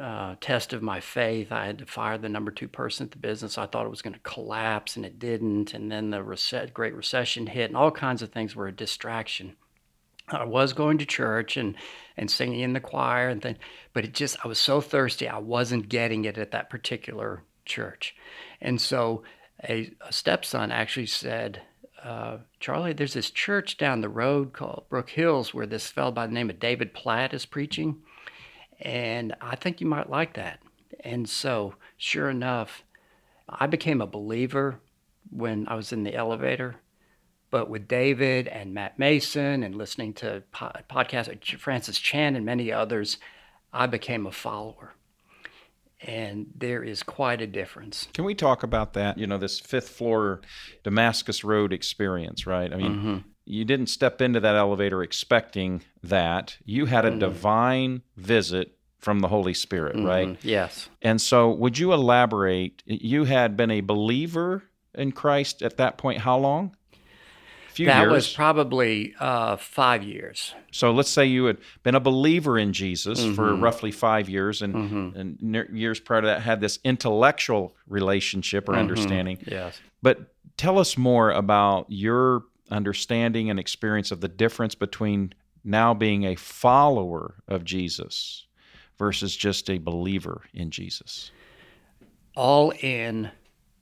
uh, 0.00 0.36
test 0.40 0.72
of 0.72 0.80
my 0.80 1.00
faith, 1.00 1.50
I 1.50 1.66
had 1.66 1.78
to 1.78 1.86
fire 1.86 2.18
the 2.18 2.28
number 2.28 2.52
two 2.52 2.68
person 2.68 3.06
at 3.06 3.10
the 3.10 3.18
business. 3.18 3.58
I 3.58 3.66
thought 3.66 3.84
it 3.84 3.90
was 3.90 4.02
going 4.02 4.14
to 4.14 4.20
collapse 4.20 4.94
and 4.94 5.04
it 5.04 5.18
didn't. 5.18 5.74
And 5.74 5.90
then 5.90 6.10
the 6.10 6.70
Great 6.72 6.94
Recession 6.94 7.48
hit 7.48 7.68
and 7.68 7.76
all 7.76 7.90
kinds 7.90 8.22
of 8.22 8.30
things 8.30 8.54
were 8.54 8.68
a 8.68 8.72
distraction. 8.72 9.56
I 10.30 10.44
was 10.44 10.72
going 10.72 10.98
to 10.98 11.06
church 11.06 11.56
and 11.56 11.74
and 12.16 12.30
singing 12.30 12.60
in 12.60 12.72
the 12.72 12.80
choir 12.80 13.28
and 13.28 13.40
things, 13.40 13.58
but 13.92 14.04
it 14.04 14.12
just 14.12 14.36
I 14.44 14.48
was 14.48 14.58
so 14.58 14.80
thirsty 14.80 15.28
I 15.28 15.38
wasn't 15.38 15.88
getting 15.88 16.24
it 16.24 16.38
at 16.38 16.50
that 16.50 16.70
particular 16.70 17.42
church, 17.64 18.14
and 18.60 18.80
so 18.80 19.22
a, 19.64 19.92
a 20.00 20.12
stepson 20.12 20.70
actually 20.70 21.06
said, 21.06 21.62
uh, 22.02 22.38
"Charlie, 22.60 22.92
there's 22.92 23.14
this 23.14 23.30
church 23.30 23.76
down 23.76 24.00
the 24.00 24.08
road 24.08 24.52
called 24.52 24.88
Brook 24.88 25.10
Hills 25.10 25.54
where 25.54 25.66
this 25.66 25.88
fellow 25.88 26.12
by 26.12 26.26
the 26.26 26.32
name 26.32 26.50
of 26.50 26.60
David 26.60 26.94
Platt 26.94 27.32
is 27.34 27.46
preaching, 27.46 28.02
and 28.80 29.34
I 29.40 29.56
think 29.56 29.80
you 29.80 29.86
might 29.86 30.10
like 30.10 30.34
that." 30.34 30.60
And 31.04 31.28
so, 31.28 31.74
sure 31.96 32.28
enough, 32.28 32.82
I 33.48 33.66
became 33.66 34.00
a 34.00 34.06
believer 34.06 34.80
when 35.30 35.68
I 35.68 35.74
was 35.74 35.92
in 35.92 36.02
the 36.02 36.14
elevator 36.14 36.76
but 37.50 37.70
with 37.70 37.88
David 37.88 38.48
and 38.48 38.74
Matt 38.74 38.98
Mason 38.98 39.62
and 39.62 39.74
listening 39.74 40.12
to 40.14 40.42
podcasts, 40.52 41.58
Francis 41.58 41.98
Chan 41.98 42.36
and 42.36 42.44
many 42.44 42.70
others, 42.70 43.18
I 43.72 43.86
became 43.86 44.26
a 44.26 44.32
follower. 44.32 44.94
And 46.00 46.46
there 46.54 46.84
is 46.84 47.02
quite 47.02 47.40
a 47.40 47.46
difference. 47.46 48.06
Can 48.14 48.24
we 48.24 48.34
talk 48.34 48.62
about 48.62 48.92
that? 48.92 49.18
You 49.18 49.26
know, 49.26 49.38
this 49.38 49.58
fifth 49.58 49.88
floor 49.88 50.42
Damascus 50.84 51.42
Road 51.42 51.72
experience, 51.72 52.46
right? 52.46 52.72
I 52.72 52.76
mean, 52.76 52.92
mm-hmm. 52.92 53.16
you 53.46 53.64
didn't 53.64 53.88
step 53.88 54.20
into 54.20 54.38
that 54.40 54.54
elevator 54.54 55.02
expecting 55.02 55.82
that. 56.04 56.56
You 56.64 56.86
had 56.86 57.04
a 57.04 57.10
mm-hmm. 57.10 57.18
divine 57.18 58.02
visit 58.16 58.76
from 58.98 59.20
the 59.20 59.28
Holy 59.28 59.54
Spirit, 59.54 59.96
mm-hmm. 59.96 60.06
right? 60.06 60.36
Yes. 60.42 60.88
And 61.02 61.20
so, 61.20 61.50
would 61.50 61.78
you 61.78 61.92
elaborate? 61.92 62.82
You 62.86 63.24
had 63.24 63.56
been 63.56 63.72
a 63.72 63.80
believer 63.80 64.62
in 64.94 65.12
Christ 65.12 65.62
at 65.62 65.78
that 65.78 65.98
point, 65.98 66.20
how 66.20 66.38
long? 66.38 66.76
Few 67.78 67.86
that 67.86 68.00
years. 68.00 68.12
was 68.12 68.32
probably 68.32 69.14
uh, 69.18 69.56
five 69.56 70.02
years. 70.02 70.54
So 70.72 70.90
let's 70.90 71.08
say 71.08 71.24
you 71.24 71.46
had 71.46 71.58
been 71.82 71.94
a 71.94 72.00
believer 72.00 72.58
in 72.58 72.72
Jesus 72.72 73.20
mm-hmm. 73.20 73.34
for 73.34 73.54
roughly 73.54 73.92
five 73.92 74.28
years, 74.28 74.60
and, 74.62 74.74
mm-hmm. 74.74 75.18
and 75.18 75.68
years 75.72 76.00
prior 76.00 76.20
to 76.20 76.26
that 76.26 76.42
had 76.42 76.60
this 76.60 76.78
intellectual 76.84 77.74
relationship 77.86 78.68
or 78.68 78.72
mm-hmm. 78.72 78.80
understanding. 78.80 79.38
Yes. 79.46 79.80
But 80.02 80.34
tell 80.56 80.78
us 80.78 80.98
more 80.98 81.30
about 81.30 81.86
your 81.88 82.44
understanding 82.70 83.48
and 83.48 83.58
experience 83.58 84.10
of 84.10 84.20
the 84.20 84.28
difference 84.28 84.74
between 84.74 85.32
now 85.64 85.94
being 85.94 86.24
a 86.24 86.34
follower 86.34 87.36
of 87.46 87.64
Jesus 87.64 88.46
versus 88.98 89.36
just 89.36 89.70
a 89.70 89.78
believer 89.78 90.42
in 90.52 90.70
Jesus. 90.70 91.30
All 92.36 92.72
in 92.82 93.30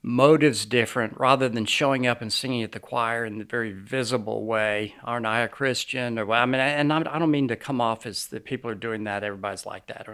motives 0.08 0.66
different 0.66 1.18
rather 1.18 1.48
than 1.48 1.64
showing 1.64 2.06
up 2.06 2.22
and 2.22 2.32
singing 2.32 2.62
at 2.62 2.70
the 2.70 2.78
choir 2.78 3.24
in 3.24 3.38
the 3.38 3.44
very 3.44 3.72
visible 3.72 4.44
way. 4.46 4.94
Aren't 5.02 5.26
i 5.26 5.40
a 5.40 5.48
christian? 5.48 6.16
Or 6.16 6.32
i 6.32 6.46
mean 6.46 6.60
and 6.60 6.92
i 6.92 7.02
don't 7.02 7.30
mean 7.30 7.48
to 7.48 7.56
come 7.56 7.80
off 7.80 8.06
as 8.06 8.28
the 8.28 8.38
people 8.38 8.70
are 8.70 8.76
doing 8.76 9.02
that 9.04 9.24
everybody's 9.24 9.66
like 9.66 9.88
that 9.88 10.06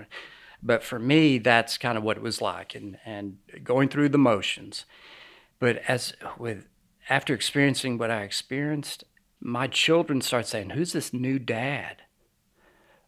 but 0.63 0.83
for 0.83 0.99
me 0.99 1.37
that's 1.37 1.77
kind 1.77 1.99
of 1.99 2.05
what 2.05 2.17
it 2.17 2.23
was 2.23 2.41
like 2.41 2.75
and 2.75 2.97
and 3.05 3.37
going 3.63 3.91
through 3.91 4.09
the 4.09 4.17
motions. 4.17 4.87
But 5.59 5.83
as 5.87 6.15
with 6.39 6.69
after 7.11 7.35
experiencing 7.35 7.99
what 7.99 8.11
i 8.11 8.23
experienced 8.23 9.05
my 9.41 9.67
children 9.67 10.23
start 10.23 10.47
saying 10.47 10.71
who's 10.71 10.95
this 10.95 11.13
new 11.13 11.39
dad? 11.39 11.99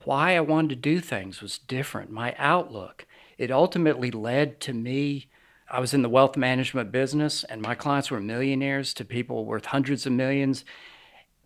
Why 0.04 0.36
i 0.36 0.40
wanted 0.40 0.68
to 0.68 0.76
do 0.76 1.00
things 1.00 1.40
was 1.40 1.56
different. 1.56 2.10
My 2.10 2.34
outlook 2.36 3.06
it 3.38 3.50
ultimately 3.50 4.10
led 4.10 4.60
to 4.60 4.74
me 4.74 5.30
I 5.74 5.80
was 5.80 5.92
in 5.92 6.02
the 6.02 6.08
wealth 6.08 6.36
management 6.36 6.92
business, 6.92 7.42
and 7.42 7.60
my 7.60 7.74
clients 7.74 8.08
were 8.08 8.20
millionaires 8.20 8.94
to 8.94 9.04
people 9.04 9.44
worth 9.44 9.66
hundreds 9.66 10.06
of 10.06 10.12
millions. 10.12 10.64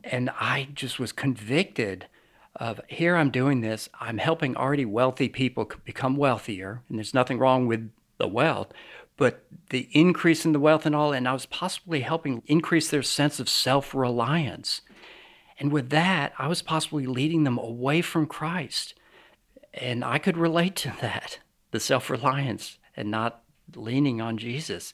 And 0.04 0.28
I 0.38 0.68
just 0.74 0.98
was 0.98 1.12
convicted 1.12 2.04
of 2.54 2.78
here 2.88 3.16
I'm 3.16 3.30
doing 3.30 3.62
this. 3.62 3.88
I'm 3.98 4.18
helping 4.18 4.54
already 4.54 4.84
wealthy 4.84 5.30
people 5.30 5.70
become 5.82 6.14
wealthier, 6.14 6.82
and 6.90 6.98
there's 6.98 7.14
nothing 7.14 7.38
wrong 7.38 7.66
with 7.66 7.90
the 8.18 8.28
wealth, 8.28 8.70
but 9.16 9.46
the 9.70 9.88
increase 9.92 10.44
in 10.44 10.52
the 10.52 10.60
wealth 10.60 10.84
and 10.84 10.94
all, 10.94 11.14
and 11.14 11.26
I 11.26 11.32
was 11.32 11.46
possibly 11.46 12.02
helping 12.02 12.42
increase 12.44 12.90
their 12.90 13.02
sense 13.02 13.40
of 13.40 13.48
self 13.48 13.94
reliance. 13.94 14.82
And 15.58 15.72
with 15.72 15.88
that, 15.88 16.34
I 16.38 16.48
was 16.48 16.60
possibly 16.60 17.06
leading 17.06 17.44
them 17.44 17.56
away 17.56 18.02
from 18.02 18.26
Christ. 18.26 18.92
And 19.72 20.04
I 20.04 20.18
could 20.18 20.36
relate 20.36 20.76
to 20.76 20.92
that 21.00 21.38
the 21.70 21.80
self 21.80 22.10
reliance 22.10 22.76
and 22.94 23.10
not 23.10 23.42
leaning 23.74 24.20
on 24.20 24.38
Jesus. 24.38 24.92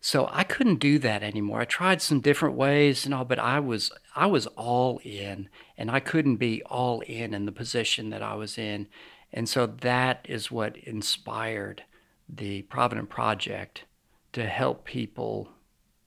So 0.00 0.28
I 0.32 0.44
couldn't 0.44 0.76
do 0.76 0.98
that 1.00 1.22
anymore. 1.22 1.60
I 1.60 1.66
tried 1.66 2.00
some 2.00 2.20
different 2.20 2.56
ways 2.56 3.04
and 3.04 3.12
all, 3.12 3.24
but 3.24 3.38
I 3.38 3.60
was 3.60 3.92
I 4.16 4.26
was 4.26 4.46
all 4.48 5.00
in, 5.04 5.48
and 5.76 5.90
I 5.90 6.00
couldn't 6.00 6.36
be 6.36 6.62
all 6.64 7.00
in 7.00 7.34
in 7.34 7.44
the 7.44 7.52
position 7.52 8.10
that 8.10 8.22
I 8.22 8.34
was 8.34 8.56
in, 8.56 8.88
and 9.32 9.48
so 9.48 9.66
that 9.66 10.24
is 10.28 10.50
what 10.50 10.76
inspired 10.78 11.84
the 12.28 12.62
Provident 12.62 13.10
Project 13.10 13.84
to 14.32 14.46
help 14.46 14.84
people 14.84 15.50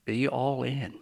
be 0.04 0.26
all 0.26 0.62
in. 0.62 0.98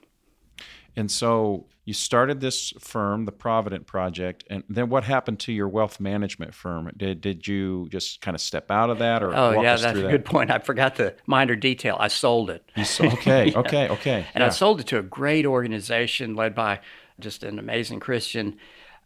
And 0.97 1.11
so 1.11 1.67
you 1.85 1.95
started 1.95 2.41
this 2.41 2.73
firm, 2.79 3.25
the 3.25 3.33
Provident 3.33 3.87
Project, 3.87 4.45
and 4.49 4.63
then 4.69 4.89
what 4.89 5.05
happened 5.05 5.41
to 5.41 5.53
your 5.53 5.69
wealth 5.69 5.99
management 5.99 6.55
firm? 6.55 6.91
Did 6.97 7.21
did 7.21 7.49
you 7.49 7.89
just 7.91 8.21
kind 8.21 8.35
of 8.35 8.41
step 8.41 8.71
out 8.71 8.89
of 8.89 8.99
that, 8.99 9.23
or 9.23 9.35
oh 9.35 9.61
yeah, 9.63 9.77
that's 9.77 9.99
a 9.99 10.03
that? 10.03 10.11
good 10.11 10.25
point. 10.25 10.51
I 10.51 10.59
forgot 10.59 10.97
the 10.97 11.15
minor 11.27 11.57
detail. 11.57 11.97
I 11.99 12.09
sold 12.09 12.51
it. 12.51 12.65
Sold, 12.85 13.15
okay, 13.15 13.47
yeah. 13.51 13.59
okay, 13.59 13.89
okay. 13.89 14.27
And 14.35 14.43
yeah. 14.43 14.47
I 14.47 14.51
sold 14.51 14.81
it 14.81 14.87
to 14.89 14.99
a 14.99 15.03
great 15.03 15.45
organization 15.45 16.37
led 16.37 16.55
by 16.55 16.81
just 17.19 17.43
an 17.43 17.59
amazing 17.59 18.01
Christian. 18.01 18.59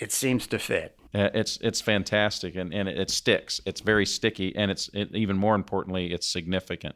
it 0.00 0.12
seems 0.12 0.46
to 0.48 0.58
fit. 0.58 0.98
Uh, 1.14 1.30
it's 1.32 1.58
it's 1.62 1.80
fantastic 1.80 2.56
and, 2.56 2.74
and 2.74 2.88
it 2.88 3.10
sticks. 3.10 3.60
It's 3.64 3.80
very 3.80 4.04
sticky 4.04 4.54
and 4.54 4.70
it's 4.70 4.90
it, 4.92 5.14
even 5.14 5.36
more 5.36 5.54
importantly, 5.54 6.12
it's 6.12 6.26
significant. 6.26 6.94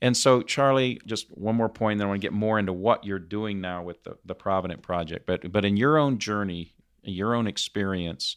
And 0.00 0.16
so, 0.16 0.42
Charlie, 0.42 1.00
just 1.06 1.26
one 1.36 1.56
more 1.56 1.68
point, 1.68 1.98
then 1.98 2.06
I 2.06 2.10
want 2.10 2.20
to 2.20 2.24
get 2.24 2.32
more 2.32 2.58
into 2.58 2.72
what 2.72 3.04
you're 3.04 3.18
doing 3.18 3.60
now 3.60 3.82
with 3.82 4.04
the, 4.04 4.18
the 4.24 4.34
Provident 4.34 4.82
Project. 4.82 5.26
But 5.26 5.50
but 5.50 5.64
in 5.64 5.76
your 5.76 5.98
own 5.98 6.18
journey, 6.18 6.74
your 7.02 7.34
own 7.34 7.46
experience, 7.46 8.36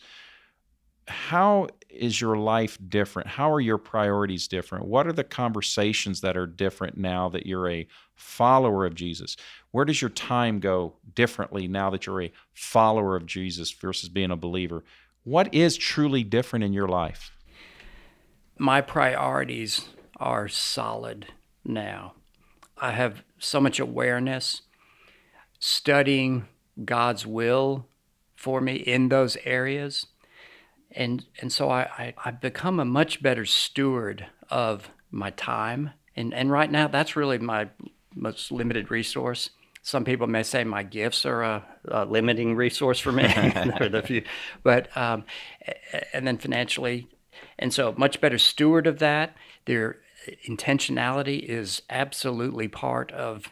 how 1.07 1.67
is 1.89 2.21
your 2.21 2.37
life 2.37 2.77
different? 2.87 3.27
How 3.27 3.51
are 3.51 3.59
your 3.59 3.77
priorities 3.77 4.47
different? 4.47 4.85
What 4.85 5.07
are 5.07 5.13
the 5.13 5.23
conversations 5.23 6.21
that 6.21 6.37
are 6.37 6.45
different 6.45 6.97
now 6.97 7.29
that 7.29 7.45
you're 7.45 7.69
a 7.69 7.87
follower 8.15 8.85
of 8.85 8.95
Jesus? 8.95 9.35
Where 9.71 9.85
does 9.85 10.01
your 10.01 10.09
time 10.09 10.59
go 10.59 10.93
differently 11.15 11.67
now 11.67 11.89
that 11.89 12.05
you're 12.05 12.23
a 12.23 12.31
follower 12.53 13.15
of 13.15 13.25
Jesus 13.25 13.71
versus 13.71 14.09
being 14.09 14.31
a 14.31 14.35
believer? 14.35 14.83
What 15.23 15.53
is 15.53 15.77
truly 15.77 16.23
different 16.23 16.63
in 16.63 16.73
your 16.73 16.87
life? 16.87 17.31
My 18.57 18.81
priorities 18.81 19.89
are 20.17 20.47
solid 20.47 21.27
now. 21.63 22.13
I 22.77 22.91
have 22.91 23.23
so 23.37 23.59
much 23.59 23.79
awareness, 23.79 24.61
studying 25.59 26.47
God's 26.85 27.25
will 27.25 27.87
for 28.35 28.61
me 28.61 28.75
in 28.75 29.09
those 29.09 29.37
areas. 29.43 30.07
And, 30.91 31.25
and 31.41 31.51
so 31.51 31.69
I, 31.69 31.81
I, 31.81 32.13
I've 32.25 32.41
become 32.41 32.79
a 32.79 32.85
much 32.85 33.21
better 33.21 33.45
steward 33.45 34.25
of 34.49 34.89
my 35.11 35.29
time. 35.31 35.91
And, 36.15 36.33
and 36.33 36.51
right 36.51 36.69
now, 36.69 36.87
that's 36.87 37.15
really 37.15 37.37
my 37.37 37.69
most 38.15 38.51
limited 38.51 38.89
resource 38.91 39.51
some 39.81 40.03
people 40.03 40.27
may 40.27 40.43
say 40.43 40.63
my 40.63 40.83
gifts 40.83 41.25
are 41.25 41.41
a, 41.41 41.65
a 41.87 42.05
limiting 42.05 42.55
resource 42.55 42.99
for 42.99 43.11
me, 43.11 43.23
the 43.23 44.03
few, 44.05 44.23
but 44.63 44.95
um, 44.95 45.23
and 46.13 46.27
then 46.27 46.37
financially, 46.37 47.07
and 47.57 47.73
so 47.73 47.93
much 47.97 48.21
better 48.21 48.37
steward 48.37 48.87
of 48.87 48.99
that. 48.99 49.35
Their 49.65 49.99
intentionality 50.47 51.41
is 51.41 51.81
absolutely 51.89 52.67
part 52.67 53.11
of 53.11 53.45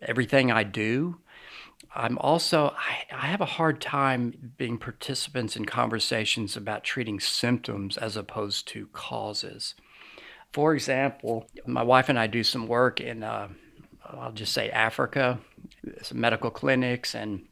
everything 0.00 0.50
I 0.50 0.62
do. 0.62 1.18
I'm 1.94 2.18
also 2.18 2.74
I, 2.76 3.04
I 3.14 3.26
have 3.26 3.40
a 3.40 3.46
hard 3.46 3.80
time 3.80 4.52
being 4.56 4.78
participants 4.78 5.56
in 5.56 5.64
conversations 5.64 6.56
about 6.56 6.84
treating 6.84 7.20
symptoms 7.20 7.96
as 7.96 8.16
opposed 8.16 8.66
to 8.68 8.88
causes. 8.88 9.74
For 10.52 10.74
example, 10.74 11.48
my 11.66 11.82
wife 11.82 12.08
and 12.08 12.18
I 12.18 12.26
do 12.26 12.44
some 12.44 12.66
work 12.66 13.00
in. 13.00 13.22
Uh, 13.22 13.48
I'll 14.04 14.32
just 14.32 14.52
say 14.52 14.70
Africa, 14.70 15.38
some 16.02 16.20
medical 16.20 16.50
clinics. 16.50 17.14
And 17.14 17.46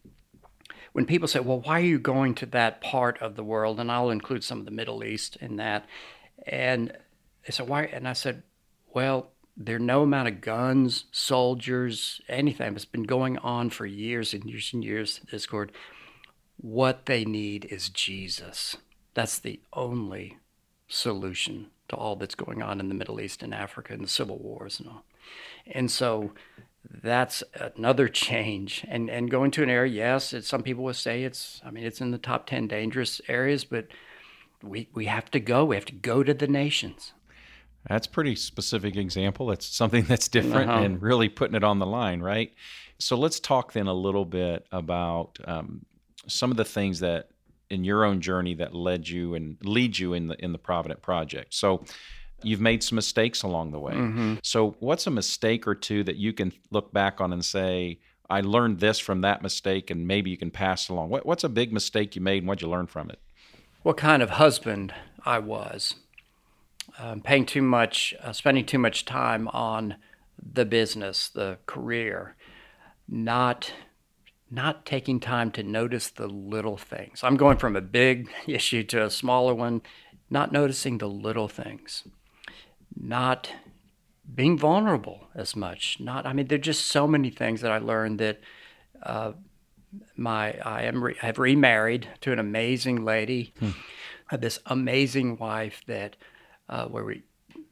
when 0.93 1.07
people 1.07 1.27
say, 1.29 1.41
well, 1.41 1.61
why 1.61 1.81
are 1.81 1.85
you 1.85 1.99
going 1.99 2.35
to 2.37 2.47
that 2.47 2.81
part 2.81 3.21
of 3.21 3.35
the 3.37 3.45
world? 3.45 3.81
And 3.81 3.91
I'll 3.91 4.11
include 4.11 4.45
some 4.45 4.59
of 4.59 4.65
the 4.65 4.71
Middle 4.71 5.03
East 5.03 5.37
in 5.41 5.57
that. 5.57 5.87
And 6.47 6.97
they 7.47 7.53
said, 7.53 7.69
why? 7.69 7.85
And 7.85 8.07
I 8.07 8.13
said, 8.13 8.43
well, 8.93 9.31
there 9.57 9.77
are 9.77 9.81
no 9.81 10.03
amount 10.03 10.29
of 10.29 10.41
guns, 10.41 11.05
soldiers, 11.13 12.21
anything 12.29 12.73
that's 12.73 12.85
been 12.85 13.03
going 13.03 13.39
on 13.39 13.71
for 13.71 13.87
years 13.87 14.33
and 14.33 14.45
years 14.45 14.71
and 14.73 14.83
years, 14.83 15.21
Discord. 15.31 15.73
What 16.57 17.07
they 17.07 17.25
need 17.25 17.67
is 17.67 17.89
Jesus. 17.89 18.77
That's 19.15 19.39
the 19.39 19.61
only 19.73 20.38
solution 20.88 21.69
to 21.88 21.97
all 21.97 22.17
that's 22.17 22.35
going 22.35 22.62
on 22.62 22.81
in 22.81 22.88
the 22.88 22.95
Middle 22.95 23.21
East 23.21 23.43
and 23.43 23.55
Africa 23.55 23.93
and 23.93 24.05
the 24.05 24.09
civil 24.09 24.38
wars 24.38 24.81
and 24.81 24.88
all. 24.88 25.05
And 25.67 25.91
so 25.91 26.33
that's 26.91 27.43
another 27.77 28.09
change. 28.09 28.85
And 28.88 29.11
and 29.11 29.31
going 29.31 29.51
to 29.53 29.62
an 29.62 29.71
area, 29.71 29.93
yes, 29.93 30.33
it, 30.33 30.45
some 30.45 30.62
people 30.62 30.85
will 30.85 30.95
say 30.95 31.25
it's. 31.25 31.61
I 31.65 31.71
mean, 31.71 31.85
it's 31.85 32.01
in 32.01 32.11
the 32.11 32.19
top 32.19 32.47
ten 32.47 32.67
dangerous 32.67 33.21
areas, 33.29 33.65
but 33.65 33.88
we 34.62 34.88
we 34.95 35.07
have 35.07 35.31
to 35.33 35.41
go. 35.41 35.65
We 35.65 35.77
have 35.77 35.85
to 35.87 35.95
go 35.95 36.23
to 36.23 36.35
the 36.35 36.49
nations. 36.49 37.12
That's 37.88 38.07
pretty 38.07 38.37
specific 38.37 38.97
example. 38.97 39.51
It's 39.51 39.66
something 39.66 40.05
that's 40.09 40.29
different 40.29 40.71
uh-huh. 40.71 40.83
and 40.83 41.03
really 41.03 41.29
putting 41.29 41.57
it 41.57 41.64
on 41.64 41.79
the 41.79 41.87
line, 41.87 42.21
right? 42.21 42.53
So 42.99 43.16
let's 43.16 43.40
talk 43.40 43.73
then 43.73 43.88
a 43.88 43.95
little 43.95 44.25
bit 44.25 44.66
about 44.71 45.38
um, 45.45 45.85
some 46.29 46.51
of 46.51 46.57
the 46.57 46.64
things 46.64 47.01
that 47.01 47.31
in 47.71 47.85
your 47.85 48.05
own 48.05 48.21
journey 48.21 48.55
that 48.55 48.75
led 48.75 49.09
you 49.09 49.35
and 49.35 49.57
lead 49.62 49.99
you 49.99 50.12
in 50.12 50.29
the 50.29 50.45
in 50.45 50.53
the 50.53 50.59
Provident 50.59 51.03
Project. 51.03 51.55
So 51.55 51.85
you've 52.45 52.61
made 52.61 52.83
some 52.83 52.97
mistakes 52.97 53.42
along 53.42 53.73
the 53.73 53.79
way. 53.79 53.95
Mm-hmm. 53.95 54.35
So, 54.42 54.77
what's 54.81 55.07
a 55.07 55.11
mistake 55.11 55.66
or 55.66 55.75
two 55.75 56.05
that 56.05 56.16
you 56.16 56.33
can 56.33 56.53
look 56.71 56.92
back 56.92 57.21
on 57.21 57.33
and 57.33 57.45
say, 57.45 58.01
I 58.29 58.40
learned 58.40 58.81
this 58.81 58.99
from 58.99 59.23
that 59.23 59.42
mistake, 59.42 59.90
and 59.90 60.07
maybe 60.07 60.31
you 60.31 60.37
can 60.37 60.51
pass 60.51 60.88
along? 60.88 61.11
What, 61.11 61.27
what's 61.27 61.45
a 61.45 61.49
big 61.49 61.73
mistake 61.73 62.14
you 62.16 62.23
made, 62.23 62.38
and 62.38 62.49
what'd 62.49 62.62
you 62.62 62.68
learn 62.68 62.87
from 62.87 63.11
it? 63.11 63.18
What 63.83 63.97
kind 63.97 64.23
of 64.23 64.31
husband 64.31 64.95
I 65.25 65.38
was. 65.38 65.97
Um, 66.98 67.20
paying 67.22 67.46
too 67.46 67.62
much, 67.62 68.14
uh, 68.22 68.33
spending 68.33 68.66
too 68.66 68.78
much 68.78 69.05
time 69.05 69.48
on 69.48 69.96
the 70.40 70.66
business, 70.66 71.28
the 71.28 71.59
career, 71.66 72.37
not 73.09 73.72
not 74.50 74.85
taking 74.85 75.18
time 75.18 75.50
to 75.50 75.62
notice 75.62 76.11
the 76.11 76.26
little 76.26 76.76
things. 76.76 77.24
I'm 77.24 77.38
going 77.38 77.57
from 77.57 77.74
a 77.74 77.81
big 77.81 78.31
issue 78.46 78.83
to 78.85 79.07
a 79.07 79.11
smaller 79.11 79.55
one, 79.55 79.81
not 80.28 80.52
noticing 80.52 80.98
the 80.98 81.09
little 81.09 81.48
things 81.48 82.05
not 82.96 83.52
being 84.35 84.57
vulnerable 84.57 85.28
as 85.35 85.57
much. 85.57 85.98
Not, 86.00 86.26
I 86.26 86.33
mean, 86.33 86.46
there're 86.46 86.59
just 86.59 86.87
so 86.87 87.07
many 87.07 87.31
things 87.31 87.61
that 87.61 87.72
I 87.72 87.78
learned 87.78 88.20
that 88.20 88.40
uh, 89.02 89.33
my 90.16 90.59
I 90.61 90.83
am 90.83 91.02
re, 91.05 91.16
I've 91.22 91.38
remarried 91.38 92.09
to 92.22 92.33
an 92.33 92.38
amazing 92.38 93.05
lady, 93.05 93.52
hmm. 93.59 93.70
this 94.38 94.59
amazing 94.66 95.37
wife 95.37 95.83
that 95.87 96.16
uh, 96.73 96.87
where 96.87 97.05
we 97.05 97.23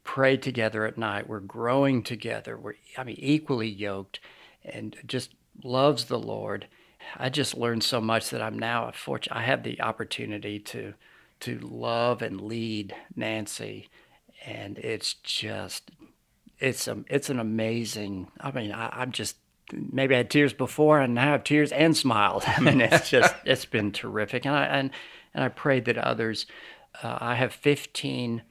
pray 0.03 0.37
together 0.37 0.85
at 0.85 0.97
night. 0.97 1.27
We're 1.27 1.39
growing 1.39 2.03
together. 2.03 2.57
We're 2.57 2.75
I 2.97 3.03
mean 3.03 3.17
equally 3.19 3.69
yoked, 3.69 4.19
and 4.63 4.95
just 5.05 5.33
loves 5.63 6.05
the 6.05 6.19
Lord. 6.19 6.67
I 7.17 7.29
just 7.29 7.57
learned 7.57 7.83
so 7.83 7.99
much 7.99 8.29
that 8.29 8.41
I'm 8.41 8.59
now 8.59 8.87
a 8.87 8.91
fortunate. 8.91 9.35
I 9.35 9.41
have 9.41 9.63
the 9.63 9.81
opportunity 9.81 10.59
to 10.59 10.93
to 11.41 11.59
love 11.59 12.21
and 12.21 12.39
lead 12.39 12.95
Nancy 13.15 13.89
and 14.45 14.77
it's 14.79 15.13
just 15.15 15.91
it's 16.59 16.87
a, 16.87 17.03
it's 17.07 17.29
an 17.29 17.39
amazing. 17.39 18.27
I 18.39 18.51
mean, 18.51 18.71
I, 18.71 19.01
am 19.01 19.11
just 19.11 19.37
maybe 19.73 20.13
I 20.13 20.19
had 20.19 20.29
tears 20.29 20.53
before 20.53 20.99
and 20.99 21.15
now 21.15 21.29
I 21.29 21.31
have 21.31 21.43
tears 21.43 21.71
and 21.71 21.95
smiles. 21.95 22.43
I 22.47 22.59
mean, 22.59 22.81
it's 22.81 23.09
just 23.09 23.33
it's 23.45 23.65
been 23.65 23.91
terrific, 23.91 24.45
and 24.45 24.55
I 24.55 24.65
and 24.65 24.91
and 25.33 25.43
I 25.43 25.49
pray 25.49 25.79
that 25.81 25.97
others. 25.97 26.45
Uh, 27.01 27.17
I 27.21 27.35
have 27.35 27.53
15 27.53 28.41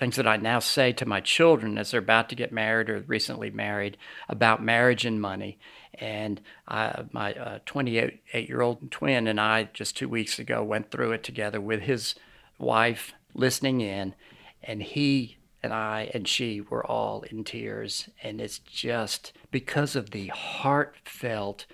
things 0.00 0.16
that 0.16 0.26
I 0.26 0.38
now 0.38 0.60
say 0.60 0.92
to 0.94 1.04
my 1.04 1.20
children 1.20 1.76
as 1.76 1.90
they're 1.90 2.00
about 2.00 2.30
to 2.30 2.34
get 2.34 2.50
married 2.50 2.88
or 2.88 3.00
recently 3.06 3.50
married 3.50 3.98
about 4.30 4.62
marriage 4.62 5.04
and 5.04 5.20
money. 5.20 5.58
And 5.92 6.40
I, 6.66 7.04
my 7.12 7.60
28 7.66 8.22
uh, 8.34 8.38
year 8.38 8.62
old 8.62 8.90
twin 8.90 9.26
and 9.26 9.38
I 9.38 9.68
just 9.74 9.98
two 9.98 10.08
weeks 10.08 10.38
ago 10.38 10.64
went 10.64 10.90
through 10.90 11.12
it 11.12 11.22
together 11.22 11.60
with 11.60 11.82
his 11.82 12.14
wife 12.58 13.12
listening 13.34 13.82
in 13.82 14.14
and 14.62 14.82
he 14.82 15.36
and 15.62 15.74
I 15.74 16.10
and 16.14 16.26
she 16.26 16.62
were 16.62 16.84
all 16.84 17.20
in 17.30 17.44
tears. 17.44 18.08
And 18.22 18.40
it's 18.40 18.58
just 18.58 19.34
because 19.50 19.94
of 19.94 20.12
the 20.12 20.28
heartfelt, 20.28 21.66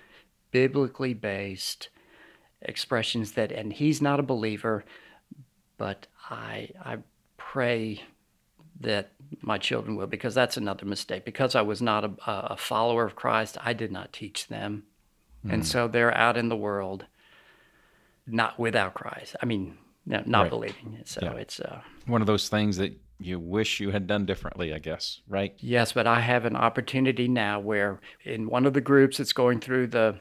biblically 0.51 1.13
based 1.13 1.87
expressions 2.61 3.31
that, 3.33 3.53
and 3.53 3.71
he's 3.71 4.01
not 4.01 4.19
a 4.19 4.23
believer, 4.23 4.83
but 5.77 6.07
I, 6.29 6.71
I 6.83 6.97
pray 7.37 8.01
that 8.79 9.11
my 9.41 9.57
children 9.57 9.95
will, 9.95 10.07
because 10.07 10.35
that's 10.35 10.57
another 10.57 10.85
mistake. 10.85 11.25
Because 11.25 11.55
I 11.55 11.61
was 11.61 11.81
not 11.81 12.05
a, 12.05 12.11
a 12.27 12.57
follower 12.57 13.05
of 13.05 13.15
Christ, 13.15 13.57
I 13.61 13.73
did 13.73 13.91
not 13.91 14.13
teach 14.13 14.47
them. 14.47 14.83
Mm. 15.45 15.53
And 15.53 15.67
so 15.67 15.87
they're 15.87 16.15
out 16.15 16.37
in 16.37 16.49
the 16.49 16.55
world, 16.55 17.05
not 18.25 18.59
without 18.59 18.93
Christ. 18.93 19.35
I 19.41 19.45
mean, 19.45 19.77
not 20.05 20.27
right. 20.27 20.49
believing. 20.49 20.99
So 21.05 21.19
yeah. 21.23 21.33
it's 21.33 21.59
uh, 21.59 21.81
one 22.05 22.21
of 22.21 22.27
those 22.27 22.49
things 22.49 22.77
that 22.77 22.97
you 23.19 23.39
wish 23.39 23.79
you 23.79 23.91
had 23.91 24.07
done 24.07 24.25
differently, 24.25 24.73
I 24.73 24.79
guess, 24.79 25.21
right? 25.27 25.53
Yes, 25.57 25.91
but 25.91 26.07
I 26.07 26.19
have 26.21 26.45
an 26.45 26.55
opportunity 26.55 27.27
now 27.27 27.59
where 27.59 27.99
in 28.23 28.47
one 28.47 28.65
of 28.65 28.73
the 28.73 28.81
groups 28.81 29.17
that's 29.17 29.33
going 29.33 29.59
through 29.59 29.87
the 29.87 30.19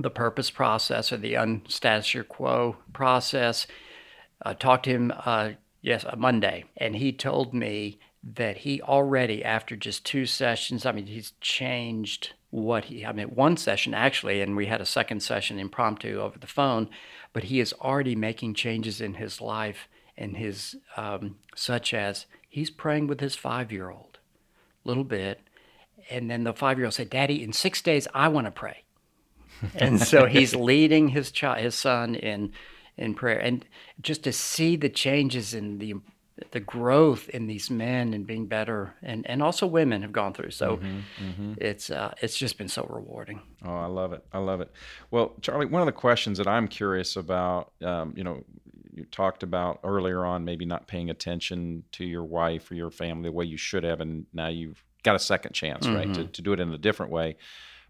the 0.00 0.10
purpose 0.10 0.48
process 0.48 1.10
or 1.10 1.16
the 1.16 1.34
unstatus 1.34 2.28
quo 2.28 2.76
process, 2.92 3.66
uh, 4.44 4.54
talked 4.54 4.84
to 4.84 4.90
him 4.90 5.12
uh, 5.24 5.50
Yes, 5.80 6.04
a 6.04 6.16
Monday. 6.16 6.64
And 6.76 6.96
he 6.96 7.12
told 7.12 7.54
me 7.54 7.98
that 8.22 8.58
he 8.58 8.82
already, 8.82 9.44
after 9.44 9.76
just 9.76 10.04
two 10.04 10.26
sessions, 10.26 10.84
I 10.84 10.92
mean, 10.92 11.06
he's 11.06 11.32
changed 11.40 12.32
what 12.50 12.86
he, 12.86 13.04
I 13.04 13.12
mean, 13.12 13.28
one 13.28 13.56
session 13.56 13.94
actually, 13.94 14.40
and 14.40 14.56
we 14.56 14.66
had 14.66 14.80
a 14.80 14.86
second 14.86 15.22
session 15.22 15.58
impromptu 15.58 16.20
over 16.20 16.38
the 16.38 16.46
phone, 16.46 16.88
but 17.32 17.44
he 17.44 17.60
is 17.60 17.74
already 17.74 18.16
making 18.16 18.54
changes 18.54 19.00
in 19.00 19.14
his 19.14 19.40
life 19.40 19.88
and 20.16 20.36
his, 20.36 20.76
um, 20.96 21.36
such 21.54 21.92
as 21.92 22.26
he's 22.48 22.70
praying 22.70 23.06
with 23.06 23.20
his 23.20 23.36
five 23.36 23.70
year 23.70 23.90
old, 23.90 24.18
little 24.84 25.04
bit. 25.04 25.40
And 26.10 26.30
then 26.30 26.44
the 26.44 26.54
five 26.54 26.78
year 26.78 26.86
old 26.86 26.94
said, 26.94 27.10
Daddy, 27.10 27.42
in 27.42 27.52
six 27.52 27.82
days, 27.82 28.08
I 28.14 28.28
want 28.28 28.46
to 28.46 28.50
pray. 28.50 28.84
and 29.74 30.00
so 30.00 30.26
he's 30.26 30.54
leading 30.54 31.08
his 31.08 31.30
child, 31.30 31.58
his 31.58 31.74
son 31.74 32.14
in, 32.14 32.52
in 32.98 33.14
prayer. 33.14 33.38
And 33.38 33.64
just 34.00 34.24
to 34.24 34.32
see 34.32 34.76
the 34.76 34.88
changes 34.88 35.54
in 35.54 35.78
the 35.78 35.94
the 36.52 36.60
growth 36.60 37.28
in 37.30 37.46
these 37.46 37.70
men 37.70 38.14
and 38.14 38.26
being 38.26 38.46
better 38.46 38.94
and, 39.02 39.28
and 39.28 39.42
also 39.42 39.66
women 39.66 40.02
have 40.02 40.12
gone 40.12 40.32
through 40.32 40.50
so 40.50 40.76
mm-hmm, 40.76 40.98
mm-hmm. 41.24 41.54
it's 41.56 41.90
uh, 41.90 42.14
it's 42.22 42.36
just 42.36 42.56
been 42.58 42.68
so 42.68 42.86
rewarding 42.88 43.40
oh 43.64 43.74
i 43.74 43.86
love 43.86 44.12
it 44.12 44.24
i 44.32 44.38
love 44.38 44.60
it 44.60 44.70
well 45.10 45.34
charlie 45.40 45.66
one 45.66 45.82
of 45.82 45.86
the 45.86 45.92
questions 45.92 46.38
that 46.38 46.46
i'm 46.46 46.68
curious 46.68 47.16
about 47.16 47.72
um, 47.82 48.14
you 48.16 48.22
know 48.22 48.44
you 48.94 49.04
talked 49.06 49.42
about 49.42 49.80
earlier 49.84 50.24
on 50.24 50.44
maybe 50.44 50.64
not 50.64 50.86
paying 50.86 51.10
attention 51.10 51.82
to 51.92 52.04
your 52.04 52.24
wife 52.24 52.70
or 52.70 52.74
your 52.74 52.90
family 52.90 53.24
the 53.24 53.32
way 53.32 53.44
you 53.44 53.56
should 53.56 53.84
have 53.84 54.00
and 54.00 54.26
now 54.32 54.48
you've 54.48 54.82
got 55.02 55.16
a 55.16 55.20
second 55.20 55.52
chance 55.52 55.86
mm-hmm. 55.86 55.96
right 55.96 56.14
to, 56.14 56.24
to 56.26 56.42
do 56.42 56.52
it 56.52 56.60
in 56.60 56.72
a 56.72 56.78
different 56.78 57.10
way 57.10 57.36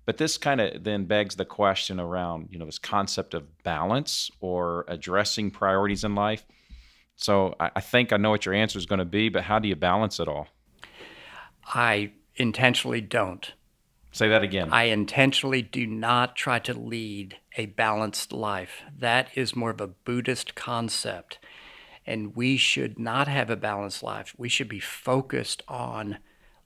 but 0.09 0.17
this 0.17 0.39
kind 0.39 0.59
of 0.59 0.85
then 0.85 1.05
begs 1.05 1.37
the 1.37 1.45
question 1.45 2.01
around 2.01 2.49
you 2.51 2.59
know 2.59 2.65
this 2.65 2.79
concept 2.79 3.35
of 3.35 3.63
balance 3.63 4.31
or 4.41 4.87
addressing 4.89 5.51
priorities 5.51 6.03
in 6.03 6.15
life 6.15 6.47
so 7.19 7.57
I, 7.59 7.73
I 7.77 7.81
think 7.81 8.13
I 8.13 8.17
know 8.17 8.31
what 8.31 8.47
your 8.47 8.55
answer 8.55 8.79
is 8.79 8.87
going 8.87 9.01
to 9.01 9.05
be, 9.05 9.29
but 9.29 9.43
how 9.43 9.59
do 9.59 9.69
you 9.69 9.77
balance 9.77 10.19
it 10.21 10.29
all? 10.29 10.47
I 11.67 12.13
intentionally 12.37 13.01
don't. 13.01 13.53
Say 14.13 14.29
that 14.29 14.43
again. 14.43 14.73
I 14.73 14.85
intentionally 14.85 15.61
do 15.61 15.87
not 15.87 16.35
try 16.35 16.61
to 16.61 16.73
lead 16.73 17.37
a 17.57 17.67
balanced 17.67 18.33
life. 18.33 18.83
That 18.97 19.29
is 19.35 19.55
more 19.55 19.71
of 19.71 19.81
a 19.81 19.89
Buddhist 19.89 20.55
concept. 20.55 21.39
And 22.07 22.35
we 22.35 22.57
should 22.57 22.99
not 22.99 23.29
have 23.29 23.51
a 23.51 23.57
balanced 23.57 24.03
life. 24.03 24.35
We 24.39 24.49
should 24.49 24.69
be 24.69 24.81
focused 24.81 25.63
on, 25.69 26.19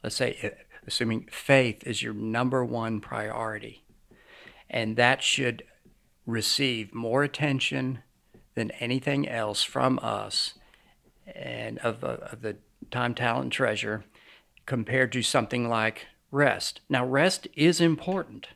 let's 0.05 0.16
say, 0.16 0.55
assuming 0.87 1.29
faith 1.31 1.87
is 1.87 2.03
your 2.03 2.14
number 2.14 2.64
one 2.64 3.01
priority. 3.01 3.85
And 4.68 4.97
that 4.97 5.23
should 5.23 5.64
receive 6.27 6.95
more 6.95 7.23
attention 7.23 8.01
than 8.55 8.71
anything 8.73 9.29
else 9.29 9.62
from 9.62 9.99
us 10.03 10.55
and 11.35 11.79
of, 11.79 12.05
uh, 12.05 12.18
of 12.31 12.42
the 12.42 12.57
time, 12.90 13.14
talent, 13.14 13.53
treasure 13.53 14.05
compared 14.66 15.12
to 15.12 15.23
something 15.23 15.68
like 15.68 16.07
rest. 16.31 16.81
Now, 16.88 17.05
rest 17.05 17.49
is 17.55 17.81
important, 17.81 18.49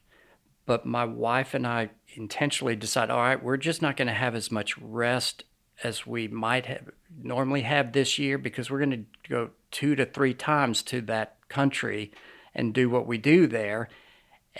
but 0.64 0.86
my 0.86 1.04
wife 1.04 1.54
and 1.54 1.66
I 1.66 1.90
intentionally 2.14 2.76
decide, 2.76 3.10
all 3.10 3.18
right, 3.18 3.42
we're 3.42 3.56
just 3.56 3.82
not 3.82 3.96
going 3.96 4.08
to 4.08 4.14
have 4.14 4.34
as 4.34 4.50
much 4.50 4.78
rest 4.78 5.44
as 5.82 6.06
we 6.06 6.26
might 6.28 6.66
have 6.66 6.90
normally 7.22 7.62
have 7.62 7.92
this 7.92 8.18
year 8.18 8.38
because 8.38 8.70
we're 8.70 8.78
going 8.78 8.90
to 8.90 9.28
go 9.28 9.50
two 9.70 9.94
to 9.94 10.06
three 10.06 10.34
times 10.34 10.82
to 10.82 11.00
that 11.02 11.35
country 11.48 12.12
and 12.54 12.74
do 12.74 12.88
what 12.88 13.06
we 13.06 13.18
do 13.18 13.46
there. 13.46 13.88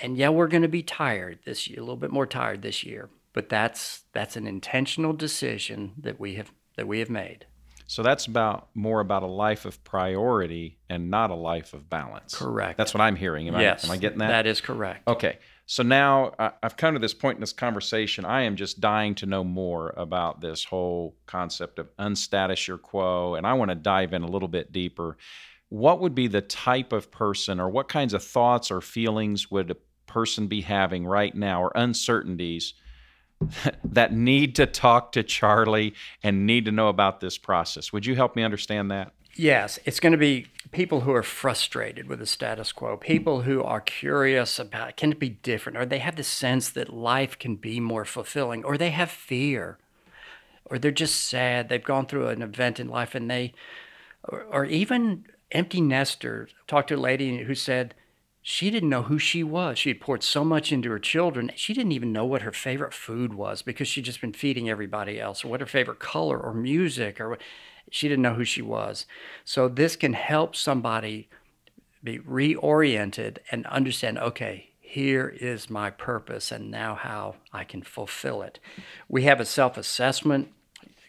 And 0.03 0.17
yeah, 0.17 0.29
we're 0.29 0.49
going 0.49 0.63
to 0.63 0.69
be 0.69 0.83
tired 0.83 1.39
this 1.45 1.69
year, 1.69 1.79
a 1.79 1.83
little 1.83 1.97
bit 1.97 2.11
more 2.11 2.27
tired 2.27 2.63
this 2.63 2.85
year 2.85 3.09
but 3.37 3.51
that's 3.51 4.05
that's 4.15 4.35
an 4.35 4.47
intentional 4.47 5.13
decision 5.13 5.93
that 5.99 6.19
we 6.19 6.37
have 6.37 6.51
that 6.77 6.89
we 6.89 7.01
have 7.01 7.11
made. 7.11 7.45
So 7.87 8.03
that's 8.03 8.25
about 8.25 8.69
more 8.75 8.99
about 8.99 9.23
a 9.23 9.29
life 9.29 9.67
of 9.67 9.85
priority 9.85 10.79
and 10.89 11.11
not 11.11 11.31
a 11.31 11.35
life 11.35 11.75
of 11.75 11.89
balance. 11.89 12.35
Correct. 12.35 12.79
That's 12.79 12.95
what 12.95 13.03
I'm 13.03 13.15
hearing. 13.15 13.47
Am 13.47 13.61
yes, 13.61 13.85
I, 13.85 13.89
am 13.89 13.93
I 13.93 13.97
getting 13.99 14.19
that? 14.19 14.29
That 14.29 14.47
is 14.47 14.61
correct. 14.63 15.07
Okay. 15.07 15.39
So 15.67 15.83
now 15.83 16.33
I've 16.63 16.79
come 16.79 16.95
to 16.95 16.99
this 16.99 17.13
point 17.13 17.37
in 17.37 17.41
this 17.41 17.53
conversation. 17.53 18.25
I 18.25 18.43
am 18.43 18.57
just 18.57 18.81
dying 18.81 19.15
to 19.17 19.27
know 19.27 19.45
more 19.45 19.93
about 19.99 20.41
this 20.41 20.65
whole 20.65 21.15
concept 21.27 21.79
of 21.79 21.95
unstatus 21.99 22.67
your 22.67 22.79
quo, 22.79 23.35
and 23.35 23.47
I 23.47 23.53
want 23.53 23.71
to 23.71 23.75
dive 23.75 24.15
in 24.15 24.23
a 24.23 24.29
little 24.29 24.49
bit 24.49 24.73
deeper. 24.73 25.19
What 25.69 26.01
would 26.01 26.15
be 26.15 26.29
the 26.29 26.43
type 26.43 26.93
of 26.93 27.11
person, 27.11 27.61
or 27.61 27.69
what 27.69 27.89
kinds 27.89 28.15
of 28.15 28.23
thoughts 28.23 28.71
or 28.71 28.81
feelings 28.81 29.51
would 29.51 29.71
a 29.71 29.77
person 30.07 30.47
be 30.47 30.61
having 30.61 31.07
right 31.07 31.35
now, 31.35 31.63
or 31.63 31.73
uncertainties? 31.75 32.75
that 33.85 34.13
need 34.13 34.55
to 34.57 34.67
talk 34.67 35.13
to 35.13 35.23
Charlie 35.23 35.95
and 36.23 36.47
need 36.47 36.65
to 36.65 36.73
know 36.73 36.89
about 36.89 37.21
this 37.21 37.37
process. 37.37 37.93
Would 37.93 38.07
you 38.07 38.15
help 38.15 38.35
me 38.35 38.43
understand 38.43 38.91
that? 38.91 39.13
Yes, 39.35 39.79
it's 39.85 40.01
going 40.01 40.13
to 40.13 40.19
be 40.19 40.47
people 40.73 41.03
who 41.03 41.13
are 41.13 41.23
frustrated 41.23 42.09
with 42.09 42.21
the 42.21 42.27
status 42.27 42.73
quo, 42.73 42.97
people 42.97 43.43
who 43.43 43.63
are 43.63 43.83
curious 43.83 44.59
about 44.59 44.97
can 44.97 45.13
it 45.13 45.19
be 45.19 45.29
different, 45.29 45.77
or 45.77 45.85
they 45.85 45.99
have 45.99 46.17
the 46.17 46.23
sense 46.23 46.71
that 46.71 46.93
life 46.93 47.39
can 47.39 47.57
be 47.57 47.79
more 47.79 48.07
fulfilling, 48.07 48.65
or 48.65 48.79
they 48.79 48.91
have 48.91 49.11
fear, 49.11 49.77
or 50.65 50.79
they're 50.79 50.91
just 50.91 51.23
sad. 51.23 51.69
They've 51.69 51.85
gone 51.85 52.07
through 52.07 52.29
an 52.29 52.41
event 52.41 52.81
in 52.81 52.89
life 52.89 53.15
and 53.15 53.31
they, 53.31 53.53
or, 54.25 54.45
or 54.45 54.65
even 54.65 55.27
empty 55.53 55.81
nesters. 55.81 56.55
Talked 56.67 56.89
to 56.89 56.97
a 56.97 56.97
lady 56.97 57.45
who 57.45 57.55
said, 57.55 57.95
she 58.49 58.71
didn't 58.71 58.91
know 58.91 59.03
who 59.03 59.19
she 59.19 59.43
was. 59.43 59.77
She 59.77 59.91
had 59.91 60.01
poured 60.01 60.23
so 60.23 60.45
much 60.45 60.71
into 60.71 60.91
her 60.91 61.01
children. 61.01 61.51
She 61.57 61.75
didn't 61.75 61.91
even 61.91 62.13
know 62.13 62.25
what 62.25 62.43
her 62.43 62.53
favorite 62.53 62.95
food 62.95 63.35
was 63.35 63.61
because 63.61 63.89
she'd 63.89 64.05
just 64.05 64.21
been 64.21 64.33
feeding 64.33 64.71
everybody 64.71 65.21
else, 65.21 65.45
or 65.45 65.49
what 65.49 65.59
her 65.61 65.67
favorite 65.67 65.99
color 65.99 66.39
or 66.39 66.55
music, 66.55 67.21
or 67.21 67.39
she 67.91 68.09
didn't 68.09 68.23
know 68.23 68.35
who 68.35 68.45
she 68.45 68.63
was. 68.63 69.05
So 69.45 69.69
this 69.69 69.97
can 69.97 70.13
help 70.13 70.55
somebody 70.55 71.29
be 72.05 72.21
reoriented 72.21 73.39
and 73.51 73.67
understand. 73.67 74.17
Okay, 74.19 74.71
here 74.79 75.29
is 75.41 75.69
my 75.69 75.91
purpose, 75.91 76.53
and 76.53 76.71
now 76.71 76.95
how 76.95 77.35
I 77.53 77.65
can 77.65 77.83
fulfill 77.83 78.43
it. 78.43 78.61
We 79.09 79.25
have 79.25 79.41
a 79.41 79.45
self-assessment 79.45 80.53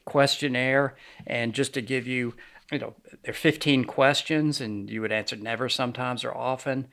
questionnaire, 0.05 0.95
and 1.27 1.53
just 1.53 1.75
to 1.75 1.81
give 1.83 2.07
you, 2.07 2.33
you 2.71 2.79
know, 2.79 2.95
there 3.23 3.31
are 3.31 3.33
15 3.33 3.85
questions, 3.85 4.59
and 4.59 4.89
you 4.89 5.01
would 5.01 5.11
answer 5.11 5.35
never, 5.35 5.69
sometimes, 5.69 6.23
or 6.23 6.35
often. 6.35 6.87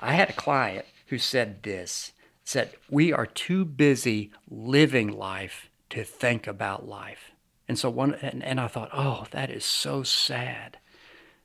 I 0.00 0.12
had 0.12 0.30
a 0.30 0.34
client 0.34 0.86
who 1.06 1.18
said 1.18 1.62
this 1.62 2.12
said, 2.44 2.70
We 2.88 3.12
are 3.12 3.26
too 3.26 3.64
busy 3.64 4.30
living 4.48 5.08
life 5.08 5.68
to 5.90 6.04
think 6.04 6.46
about 6.46 6.88
life. 6.88 7.32
And 7.68 7.78
so 7.78 7.90
one 7.90 8.14
and, 8.14 8.42
and 8.42 8.58
I 8.58 8.66
thought, 8.66 8.90
oh, 8.92 9.26
that 9.30 9.50
is 9.50 9.64
so 9.64 10.02
sad 10.02 10.78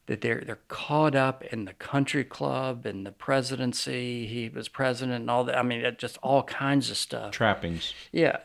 that 0.05 0.21
they're 0.21 0.43
they're 0.45 0.59
caught 0.69 1.15
up 1.15 1.43
in 1.43 1.65
the 1.65 1.73
country 1.73 2.23
club 2.23 2.85
and 2.85 3.05
the 3.05 3.11
presidency. 3.11 4.25
He 4.27 4.49
was 4.49 4.69
president 4.69 5.21
and 5.21 5.29
all 5.29 5.43
that. 5.43 5.57
I 5.57 5.63
mean, 5.63 5.85
just 5.97 6.17
all 6.23 6.43
kinds 6.43 6.89
of 6.89 6.97
stuff. 6.97 7.31
Trappings. 7.31 7.93
Yeah. 8.11 8.37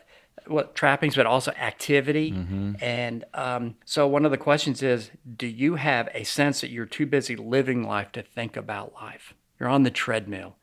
What 0.47 0.75
trappings, 0.75 1.17
but 1.17 1.27
also 1.27 1.51
activity. 1.53 2.33
Mm-hmm. 2.33 2.73
And 2.81 3.25
um, 3.35 3.77
so 3.85 4.07
one 4.07 4.25
of 4.25 4.31
the 4.31 4.39
questions 4.39 4.83
is, 4.83 5.11
do 5.37 5.47
you 5.47 5.75
have 5.77 6.09
a 6.15 6.25
sense 6.25 6.61
that 6.61 6.71
you're 6.71 6.87
too 6.87 7.07
busy 7.07 7.37
living 7.37 7.83
life 7.83 8.13
to 8.13 8.23
think 8.23 8.57
about 8.57 8.95
life? 8.95 9.35
You're 9.59 9.69
on 9.69 9.83
the 9.83 9.91
treadmill. 9.91 10.57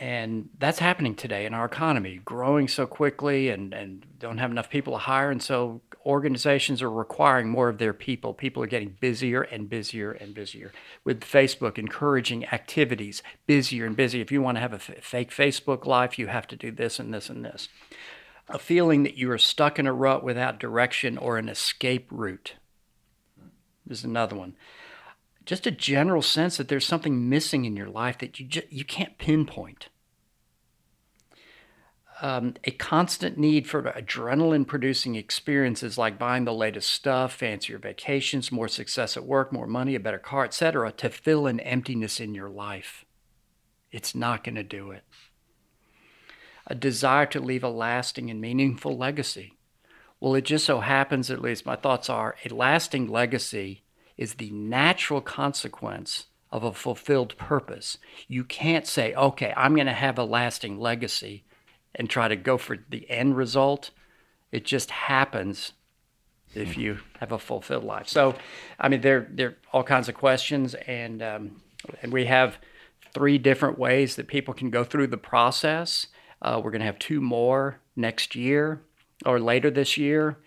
And 0.00 0.48
that's 0.58 0.78
happening 0.78 1.14
today 1.14 1.44
in 1.44 1.54
our 1.54 1.66
economy, 1.66 2.20
growing 2.24 2.66
so 2.66 2.86
quickly 2.86 3.50
and, 3.50 3.74
and 3.74 4.06
don't 4.18 4.38
have 4.38 4.50
enough 4.50 4.70
people 4.70 4.94
to 4.94 4.98
hire. 4.98 5.30
And 5.30 5.42
so 5.42 5.82
organizations 6.04 6.82
are 6.82 6.90
requiring 6.90 7.50
more 7.50 7.68
of 7.68 7.78
their 7.78 7.92
people. 7.92 8.32
People 8.32 8.62
are 8.62 8.66
getting 8.66 8.96
busier 9.00 9.42
and 9.42 9.68
busier 9.68 10.10
and 10.10 10.34
busier. 10.34 10.72
With 11.04 11.20
Facebook 11.20 11.78
encouraging 11.78 12.46
activities, 12.46 13.22
busier 13.46 13.84
and 13.84 13.94
busier. 13.94 14.22
If 14.22 14.32
you 14.32 14.42
want 14.42 14.56
to 14.56 14.60
have 14.60 14.72
a 14.72 14.76
f- 14.76 15.04
fake 15.04 15.30
Facebook 15.30 15.86
life, 15.86 16.18
you 16.18 16.26
have 16.26 16.46
to 16.48 16.56
do 16.56 16.72
this 16.72 16.98
and 16.98 17.12
this 17.12 17.28
and 17.28 17.44
this. 17.44 17.68
A 18.48 18.58
feeling 18.58 19.02
that 19.04 19.16
you 19.16 19.30
are 19.30 19.38
stuck 19.38 19.78
in 19.78 19.86
a 19.86 19.92
rut 19.92 20.22
without 20.22 20.58
direction 20.58 21.16
or 21.16 21.38
an 21.38 21.48
escape 21.48 22.08
route. 22.10 22.54
This 23.86 23.98
is 23.98 24.04
another 24.04 24.36
one 24.36 24.54
just 25.44 25.66
a 25.66 25.70
general 25.70 26.22
sense 26.22 26.56
that 26.56 26.68
there's 26.68 26.86
something 26.86 27.28
missing 27.28 27.64
in 27.64 27.76
your 27.76 27.88
life 27.88 28.18
that 28.18 28.38
you 28.38 28.46
just, 28.46 28.72
you 28.72 28.84
can't 28.84 29.18
pinpoint. 29.18 29.88
Um, 32.20 32.54
a 32.62 32.70
constant 32.70 33.36
need 33.36 33.66
for 33.66 33.82
adrenaline 33.82 34.66
producing 34.66 35.16
experiences 35.16 35.98
like 35.98 36.20
buying 36.20 36.44
the 36.44 36.54
latest 36.54 36.90
stuff, 36.90 37.32
fancier 37.32 37.78
vacations, 37.78 38.52
more 38.52 38.68
success 38.68 39.16
at 39.16 39.24
work, 39.24 39.52
more 39.52 39.66
money, 39.66 39.96
a 39.96 40.00
better 40.00 40.20
car, 40.20 40.44
etc., 40.44 40.92
to 40.92 41.10
fill 41.10 41.48
an 41.48 41.58
emptiness 41.60 42.20
in 42.20 42.32
your 42.32 42.48
life. 42.48 43.04
It's 43.90 44.14
not 44.14 44.44
going 44.44 44.54
to 44.54 44.62
do 44.62 44.92
it. 44.92 45.02
A 46.66 46.74
desire 46.74 47.26
to 47.26 47.40
leave 47.40 47.64
a 47.64 47.68
lasting 47.68 48.30
and 48.30 48.40
meaningful 48.40 48.96
legacy. 48.96 49.54
Well, 50.20 50.34
it 50.34 50.44
just 50.44 50.64
so 50.64 50.80
happens, 50.80 51.30
at 51.30 51.42
least 51.42 51.66
my 51.66 51.76
thoughts 51.76 52.08
are, 52.08 52.36
a 52.44 52.54
lasting 52.54 53.08
legacy 53.08 53.82
is 54.16 54.34
the 54.34 54.50
natural 54.50 55.20
consequence 55.20 56.26
of 56.52 56.62
a 56.62 56.72
fulfilled 56.72 57.36
purpose. 57.36 57.98
You 58.28 58.44
can't 58.44 58.86
say, 58.86 59.14
okay, 59.14 59.52
I'm 59.56 59.74
going 59.74 59.86
to 59.86 59.92
have 59.92 60.18
a 60.18 60.24
lasting 60.24 60.78
legacy 60.78 61.44
and 61.94 62.08
try 62.08 62.28
to 62.28 62.36
go 62.36 62.58
for 62.58 62.78
the 62.88 63.10
end 63.10 63.36
result. 63.36 63.90
It 64.52 64.64
just 64.64 64.90
happens 64.90 65.72
if 66.54 66.76
you 66.76 66.98
have 67.18 67.32
a 67.32 67.38
fulfilled 67.38 67.84
life. 67.84 68.08
So, 68.08 68.34
I 68.78 68.88
mean, 68.88 69.00
there 69.00 69.26
there 69.30 69.48
are 69.48 69.56
all 69.72 69.82
kinds 69.82 70.08
of 70.08 70.14
questions, 70.14 70.74
and 70.74 71.22
um, 71.22 71.62
and 72.02 72.12
we 72.12 72.26
have 72.26 72.58
three 73.14 73.38
different 73.38 73.78
ways 73.78 74.16
that 74.16 74.28
people 74.28 74.54
can 74.54 74.70
go 74.70 74.84
through 74.84 75.06
the 75.08 75.16
process. 75.16 76.08
Uh, 76.42 76.60
we're 76.62 76.72
going 76.72 76.80
to 76.80 76.86
have 76.86 76.98
two 76.98 77.20
more 77.20 77.78
next 77.96 78.34
year 78.34 78.82
or 79.24 79.38
later 79.38 79.70
this 79.70 79.96
year, 79.96 80.38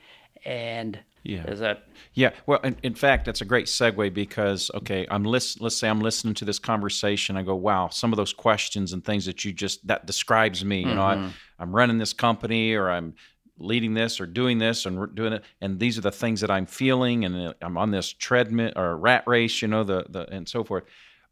and 0.44 1.00
Yeah. 1.24 1.46
is 1.46 1.60
that 1.60 1.88
Yeah, 2.14 2.32
well, 2.46 2.60
in, 2.64 2.78
in 2.84 2.96
fact, 2.96 3.26
that's 3.26 3.42
a 3.42 3.46
great 3.46 3.66
segue 3.66 4.14
because 4.14 4.70
okay, 4.74 5.08
I'm 5.10 5.24
list, 5.24 5.62
Let's 5.62 5.76
say 5.78 5.90
I'm 5.90 6.02
listening 6.02 6.34
to 6.36 6.46
this 6.46 6.60
conversation. 6.60 7.38
I 7.38 7.44
go, 7.44 7.56
wow, 7.56 7.90
some 7.90 8.14
of 8.14 8.18
those 8.18 8.34
questions 8.34 8.94
and 8.94 9.04
things 9.04 9.26
that 9.26 9.44
you 9.44 9.54
just 9.54 9.86
that 9.88 10.06
describes 10.06 10.64
me. 10.64 10.80
You 10.80 10.96
know, 10.96 11.02
I, 11.02 11.32
I'm 11.60 11.76
running 11.76 11.98
this 11.98 12.14
company, 12.14 12.74
or 12.74 12.90
I'm 12.90 13.16
leading 13.58 13.94
this, 13.94 14.20
or 14.20 14.26
doing 14.28 14.60
this, 14.60 14.86
and 14.86 15.16
doing 15.16 15.34
it, 15.34 15.44
and 15.62 15.80
these 15.80 15.98
are 15.98 16.02
the 16.02 16.12
things 16.12 16.42
that 16.42 16.52
I'm 16.52 16.66
feeling, 16.66 17.26
and 17.26 17.36
uh, 17.36 17.54
I'm 17.62 17.78
on 17.78 17.92
this 17.92 18.12
treadmill 18.12 18.74
or 18.76 18.98
rat 18.98 19.24
race. 19.26 19.62
You 19.62 19.70
know, 19.70 19.84
the 19.84 20.06
the 20.10 20.30
and 20.32 20.48
so 20.48 20.64
forth. 20.64 20.84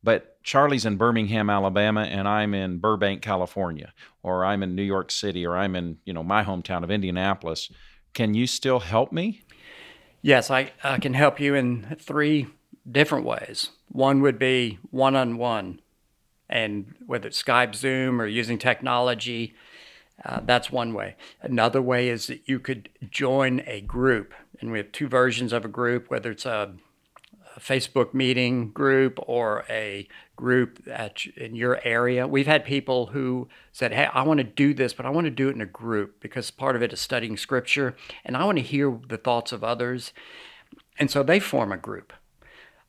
But 0.03 0.41
Charlie's 0.43 0.85
in 0.85 0.97
Birmingham, 0.97 1.49
Alabama, 1.49 2.01
and 2.01 2.27
I'm 2.27 2.53
in 2.53 2.79
Burbank, 2.79 3.21
California, 3.21 3.93
or 4.21 4.43
I'm 4.43 4.61
in 4.61 4.75
New 4.75 4.83
York 4.83 5.11
City, 5.11 5.45
or 5.45 5.55
I'm 5.55 5.75
in 5.75 5.97
you 6.05 6.13
know 6.13 6.23
my 6.23 6.43
hometown 6.43 6.83
of 6.83 6.91
Indianapolis. 6.91 7.71
Can 8.13 8.33
you 8.33 8.45
still 8.45 8.79
help 8.79 9.11
me? 9.11 9.43
Yes, 10.21 10.51
I, 10.51 10.71
I 10.83 10.99
can 10.99 11.13
help 11.13 11.39
you 11.39 11.55
in 11.55 11.97
three 11.99 12.47
different 12.89 13.25
ways. 13.25 13.69
One 13.89 14.21
would 14.21 14.39
be 14.39 14.79
one 14.91 15.15
on 15.15 15.37
one, 15.37 15.81
and 16.49 16.93
whether 17.05 17.27
it's 17.27 17.41
Skype, 17.41 17.75
Zoom, 17.75 18.21
or 18.21 18.27
using 18.27 18.57
technology, 18.57 19.53
uh, 20.23 20.41
that's 20.45 20.71
one 20.71 20.93
way. 20.93 21.15
Another 21.41 21.81
way 21.81 22.09
is 22.09 22.27
that 22.27 22.47
you 22.47 22.59
could 22.59 22.89
join 23.09 23.61
a 23.65 23.81
group, 23.81 24.33
and 24.59 24.71
we 24.71 24.77
have 24.77 24.91
two 24.91 25.07
versions 25.07 25.51
of 25.51 25.65
a 25.65 25.69
group, 25.69 26.09
whether 26.09 26.31
it's 26.31 26.45
a, 26.45 26.49
a 26.49 26.73
Facebook 27.59 28.13
meeting 28.13 28.71
group 28.71 29.19
or 29.27 29.65
a 29.69 30.07
group 30.35 30.81
at, 30.87 31.25
in 31.37 31.55
your 31.55 31.79
area. 31.83 32.27
We've 32.27 32.47
had 32.47 32.65
people 32.65 33.07
who 33.07 33.47
said, 33.71 33.93
Hey, 33.93 34.05
I 34.05 34.23
want 34.23 34.39
to 34.39 34.43
do 34.43 34.73
this, 34.73 34.93
but 34.93 35.05
I 35.05 35.09
want 35.09 35.25
to 35.25 35.31
do 35.31 35.49
it 35.49 35.55
in 35.55 35.61
a 35.61 35.65
group 35.65 36.19
because 36.19 36.51
part 36.51 36.75
of 36.75 36.81
it 36.81 36.93
is 36.93 36.99
studying 36.99 37.37
scripture 37.37 37.95
and 38.25 38.35
I 38.35 38.45
want 38.45 38.57
to 38.57 38.63
hear 38.63 38.99
the 39.07 39.17
thoughts 39.17 39.51
of 39.51 39.63
others. 39.63 40.13
And 40.97 41.09
so 41.09 41.23
they 41.23 41.39
form 41.39 41.71
a 41.71 41.77
group. 41.77 42.13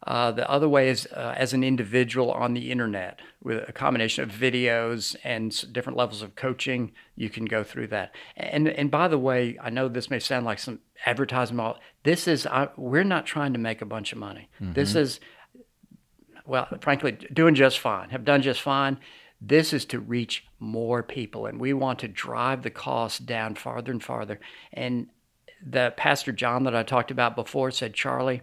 Uh, 0.06 0.30
the 0.30 0.48
other 0.50 0.68
way 0.68 0.90
is 0.90 1.06
uh, 1.12 1.34
as 1.36 1.54
an 1.54 1.64
individual 1.64 2.30
on 2.30 2.52
the 2.52 2.70
internet 2.70 3.20
with 3.42 3.66
a 3.68 3.72
combination 3.72 4.22
of 4.22 4.30
videos 4.30 5.16
and 5.24 5.72
different 5.72 5.96
levels 5.96 6.20
of 6.20 6.34
coaching. 6.34 6.92
You 7.16 7.30
can 7.30 7.46
go 7.46 7.64
through 7.64 7.86
that. 7.88 8.14
And 8.36 8.68
and 8.68 8.90
by 8.90 9.08
the 9.08 9.18
way, 9.18 9.56
I 9.62 9.70
know 9.70 9.88
this 9.88 10.10
may 10.10 10.18
sound 10.18 10.44
like 10.44 10.58
some 10.58 10.80
advertisement. 11.06 11.78
This 12.02 12.28
is 12.28 12.46
I, 12.46 12.68
we're 12.76 13.04
not 13.04 13.24
trying 13.24 13.54
to 13.54 13.58
make 13.58 13.80
a 13.80 13.86
bunch 13.86 14.12
of 14.12 14.18
money. 14.18 14.50
This 14.60 14.94
is 14.94 15.20
well, 16.46 16.68
frankly, 16.80 17.12
doing 17.32 17.54
just 17.54 17.78
fine, 17.78 18.10
have 18.10 18.24
done 18.24 18.42
just 18.42 18.60
fine. 18.60 18.98
This 19.40 19.72
is 19.72 19.84
to 19.86 19.98
reach 19.98 20.46
more 20.58 21.02
people, 21.02 21.46
and 21.46 21.60
we 21.60 21.72
want 21.72 21.98
to 22.00 22.08
drive 22.08 22.62
the 22.62 22.70
cost 22.70 23.26
down 23.26 23.54
farther 23.54 23.92
and 23.92 24.02
farther. 24.02 24.40
And 24.72 25.08
the 25.64 25.92
Pastor 25.96 26.32
John 26.32 26.64
that 26.64 26.76
I 26.76 26.82
talked 26.82 27.10
about 27.10 27.36
before 27.36 27.70
said, 27.70 27.94
Charlie, 27.94 28.42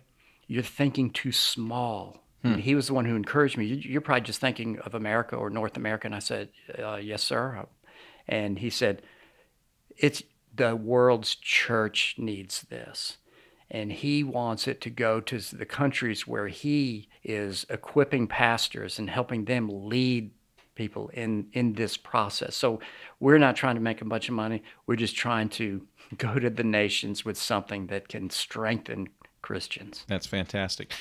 you're 0.52 0.64
thinking 0.82 1.10
too 1.12 1.32
small. 1.32 2.02
And 2.44 2.60
he 2.62 2.74
was 2.74 2.88
the 2.88 2.96
one 2.96 3.06
who 3.06 3.16
encouraged 3.16 3.56
me. 3.58 3.66
"You- 3.66 3.90
You're 3.92 4.02
probably 4.02 4.22
just 4.32 4.42
thinking 4.42 4.80
of 4.80 4.96
America 4.96 5.36
or 5.36 5.50
North 5.52 5.78
America. 5.78 6.08
And 6.08 6.16
I 6.16 6.20
said, 6.32 6.50
uh, 6.88 6.96
Yes, 7.12 7.22
sir. 7.24 7.68
And 8.28 8.58
he 8.60 8.70
said, 8.72 8.96
It's 9.98 10.24
the 10.56 10.76
world's 10.76 11.36
church 11.36 12.16
needs 12.18 12.64
this 12.64 13.18
and 13.70 13.92
he 13.92 14.22
wants 14.24 14.68
it 14.68 14.82
to 14.82 14.90
go 14.90 15.22
to 15.22 15.38
the 15.56 15.66
countries 15.66 16.28
where 16.28 16.48
he 16.50 17.08
is 17.24 17.66
equipping 17.70 18.28
pastors 18.28 19.00
and 19.00 19.10
helping 19.10 19.46
them 19.46 19.70
lead 19.94 20.32
people 20.76 21.10
in 21.10 21.48
in 21.54 21.74
this 21.74 21.96
process. 21.98 22.56
So 22.56 22.80
we're 23.20 23.38
not 23.38 23.56
trying 23.56 23.76
to 23.76 23.82
make 23.90 24.02
a 24.02 24.06
bunch 24.06 24.28
of 24.30 24.36
money. 24.36 24.62
We're 24.88 24.98
just 25.06 25.16
trying 25.16 25.50
to 25.50 25.88
go 26.18 26.40
to 26.40 26.50
the 26.50 26.64
nations 26.66 27.24
with 27.24 27.38
something 27.38 27.88
that 27.88 28.08
can 28.10 28.30
strengthen 28.30 29.08
Christians. 29.42 30.06
That's 30.08 30.26
fantastic. 30.26 30.94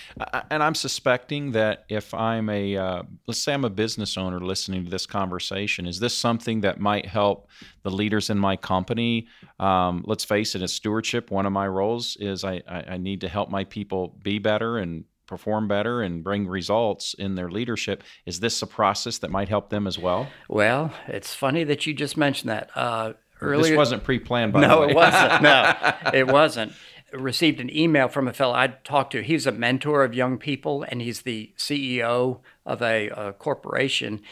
And 0.50 0.62
I'm 0.62 0.74
suspecting 0.74 1.52
that 1.52 1.84
if 1.88 2.12
I'm 2.14 2.48
a, 2.48 2.76
uh, 2.76 3.02
let's 3.26 3.40
say 3.40 3.52
I'm 3.54 3.64
a 3.64 3.70
business 3.70 4.16
owner 4.16 4.40
listening 4.40 4.84
to 4.84 4.90
this 4.90 5.06
conversation, 5.06 5.86
is 5.86 6.00
this 6.00 6.16
something 6.16 6.62
that 6.62 6.80
might 6.80 7.06
help 7.06 7.48
the 7.82 7.90
leaders 7.90 8.30
in 8.30 8.38
my 8.38 8.56
company? 8.56 9.28
Um, 9.58 10.04
let's 10.06 10.24
face 10.24 10.54
it, 10.54 10.62
as 10.62 10.72
stewardship, 10.72 11.30
one 11.30 11.46
of 11.46 11.52
my 11.52 11.66
roles 11.66 12.16
is 12.20 12.44
I, 12.44 12.62
I, 12.68 12.82
I 12.90 12.96
need 12.96 13.20
to 13.22 13.28
help 13.28 13.50
my 13.50 13.64
people 13.64 14.16
be 14.22 14.38
better 14.38 14.78
and 14.78 15.04
perform 15.26 15.68
better 15.68 16.02
and 16.02 16.24
bring 16.24 16.48
results 16.48 17.14
in 17.14 17.36
their 17.36 17.50
leadership. 17.50 18.02
Is 18.26 18.40
this 18.40 18.60
a 18.62 18.66
process 18.66 19.18
that 19.18 19.30
might 19.30 19.48
help 19.48 19.70
them 19.70 19.86
as 19.86 19.96
well? 19.96 20.28
Well, 20.48 20.92
it's 21.06 21.34
funny 21.34 21.62
that 21.64 21.86
you 21.86 21.94
just 21.94 22.16
mentioned 22.16 22.50
that. 22.50 22.70
Uh, 22.74 23.12
earlier, 23.40 23.72
This 23.72 23.76
wasn't 23.76 24.04
pre-planned, 24.04 24.52
by 24.52 24.60
the 24.60 24.66
no, 24.66 24.82
it 24.88 24.94
wasn't. 24.94 25.42
No, 25.42 25.92
it 26.12 26.26
wasn't. 26.26 26.72
Received 27.12 27.60
an 27.60 27.74
email 27.74 28.08
from 28.08 28.28
a 28.28 28.32
fellow 28.32 28.54
I'd 28.54 28.84
talked 28.84 29.12
to. 29.12 29.22
He's 29.22 29.46
a 29.46 29.52
mentor 29.52 30.04
of 30.04 30.14
young 30.14 30.38
people, 30.38 30.84
and 30.88 31.02
he's 31.02 31.22
the 31.22 31.52
CEO 31.56 32.40
of 32.64 32.82
a, 32.82 33.08
a 33.08 33.32
corporation. 33.32 34.22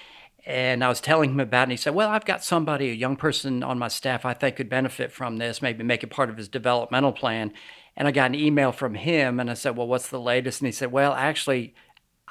And 0.46 0.82
I 0.82 0.88
was 0.88 1.00
telling 1.00 1.30
him 1.30 1.40
about 1.40 1.60
it, 1.60 1.62
and 1.64 1.72
he 1.72 1.76
said, 1.76 1.94
Well, 1.94 2.08
I've 2.08 2.24
got 2.24 2.42
somebody, 2.42 2.90
a 2.90 2.94
young 2.94 3.16
person 3.16 3.62
on 3.62 3.78
my 3.78 3.88
staff 3.88 4.24
I 4.24 4.32
think 4.32 4.56
could 4.56 4.70
benefit 4.70 5.12
from 5.12 5.36
this, 5.36 5.60
maybe 5.60 5.84
make 5.84 6.02
it 6.02 6.08
part 6.08 6.30
of 6.30 6.36
his 6.36 6.48
developmental 6.48 7.12
plan. 7.12 7.52
And 7.96 8.06
I 8.06 8.12
got 8.12 8.30
an 8.30 8.34
email 8.34 8.72
from 8.72 8.94
him, 8.94 9.40
and 9.40 9.50
I 9.50 9.54
said, 9.54 9.76
Well, 9.76 9.86
what's 9.86 10.08
the 10.08 10.20
latest? 10.20 10.60
And 10.60 10.66
he 10.66 10.72
said, 10.72 10.90
Well, 10.90 11.12
actually, 11.12 11.74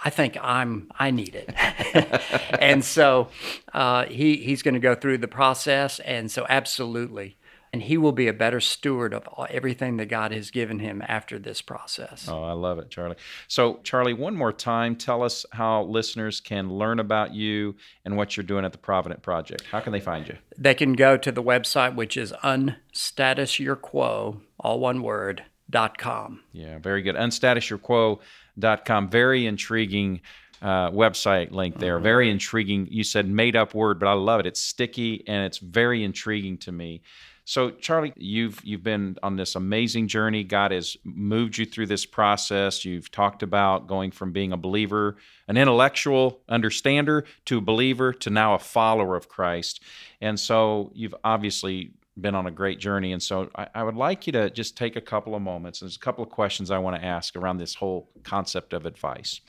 I 0.04 0.10
think 0.10 0.38
I'm 0.42 0.90
I 0.98 1.12
need 1.12 1.36
it, 1.36 1.54
and 2.60 2.84
so 2.84 3.30
uh, 3.74 4.06
he 4.06 4.38
he's 4.38 4.62
going 4.62 4.76
to 4.76 4.80
go 4.80 4.96
through 4.96 5.20
the 5.20 5.28
process, 5.28 6.00
and 6.00 6.32
so 6.32 6.46
absolutely, 6.50 7.37
and 7.74 7.84
he 7.84 7.98
will 7.98 8.12
be 8.12 8.28
a 8.28 8.34
better 8.34 8.60
steward 8.60 9.14
of 9.14 9.28
everything 9.50 9.98
that 9.98 10.08
God 10.08 10.32
has 10.32 10.52
given 10.52 10.80
him 10.80 11.04
after 11.08 11.38
this 11.38 11.62
process. 11.62 12.28
Oh, 12.30 12.44
I 12.44 12.54
love 12.54 12.80
it, 12.80 12.90
Charlie. 12.90 13.18
So, 13.48 13.80
Charlie, 13.84 14.14
one 14.14 14.36
more 14.36 14.54
time, 14.54 14.96
tell 14.96 15.22
us 15.24 15.46
how 15.52 15.84
listeners 15.84 16.40
can 16.40 16.72
learn 16.72 17.00
about 17.00 17.34
you 17.34 17.76
and 18.06 18.16
what 18.18 18.38
you're 18.38 18.46
doing 18.46 18.66
at 18.66 18.72
the 18.72 18.78
Provident 18.78 19.22
Project. 19.22 19.64
How 19.72 19.80
can 19.80 19.92
they 19.92 20.00
find 20.00 20.28
you? 20.28 20.38
They 20.58 20.74
can 20.74 20.94
go 20.94 21.18
to 21.18 21.32
the 21.32 21.44
website, 21.44 21.96
which 21.96 22.18
is 22.18 22.32
unstatusyourquo, 22.44 24.40
all 24.60 24.80
one 24.80 25.02
word, 25.02 25.44
dot 25.70 25.98
com. 25.98 26.42
Yeah, 26.54 26.80
very 26.80 27.02
good. 27.02 27.16
Unstatusyourquo.com. 27.16 29.10
Very 29.10 29.46
intriguing 29.46 30.22
uh, 30.62 30.90
website 30.92 31.52
link 31.52 31.78
there. 31.78 32.00
Very 32.00 32.32
intriguing. 32.32 32.88
You 32.90 33.04
said 33.04 33.28
made 33.30 33.56
up 33.56 33.74
word, 33.76 34.00
but 34.00 34.08
I 34.08 34.14
love 34.14 34.40
it. 34.40 34.46
It's 34.46 34.62
sticky 34.62 35.24
and 35.28 35.46
it's 35.46 35.58
very 35.60 36.04
intriguing 36.04 36.58
to 36.60 36.72
me. 36.72 37.02
So, 37.50 37.72
Charlie, 37.72 38.12
you've 38.18 38.60
you've 38.66 38.84
been 38.84 39.18
on 39.24 39.38
this 39.38 39.56
amazing 39.56 40.10
journey. 40.10 40.44
God 40.44 40.72
has 40.72 40.98
moved 41.06 41.58
you 41.58 41.66
through 41.66 41.86
this 41.86 42.06
process. 42.06 42.84
You've 42.84 43.10
talked 43.10 43.42
about 43.42 43.88
going 43.88 44.12
from 44.12 44.34
being 44.34 44.52
a 44.52 44.58
believer, 44.58 45.16
an 45.48 45.56
intellectual 45.56 46.42
understander, 46.50 47.24
to 47.46 47.60
a 47.60 47.62
believer, 47.62 48.12
to 48.12 48.30
now 48.30 48.56
a 48.56 48.60
follower 48.60 49.16
of 49.16 49.30
Christ. 49.30 49.82
And 50.20 50.38
so, 50.38 50.92
you've 50.94 51.16
obviously 51.24 51.92
been 52.20 52.36
on 52.36 52.48
a 52.48 52.52
great 52.52 52.80
journey. 52.80 53.14
And 53.14 53.24
so 53.24 53.50
I, 53.56 53.68
I 53.76 53.84
would 53.84 53.96
like 53.96 54.28
you 54.28 54.34
to 54.34 54.50
just 54.50 54.76
take 54.76 54.98
a 54.98 55.02
couple 55.02 55.34
of 55.34 55.42
moments. 55.42 55.80
There's 55.80 55.96
a 55.96 56.00
couple 56.00 56.26
of 56.26 56.30
questions 56.30 56.70
I 56.70 56.80
want 56.80 56.98
to 56.98 57.06
ask 57.06 57.38
around 57.38 57.60
this 57.60 57.76
whole 57.76 58.10
concept 58.24 58.74
of 58.74 58.86
advice. 58.86 59.40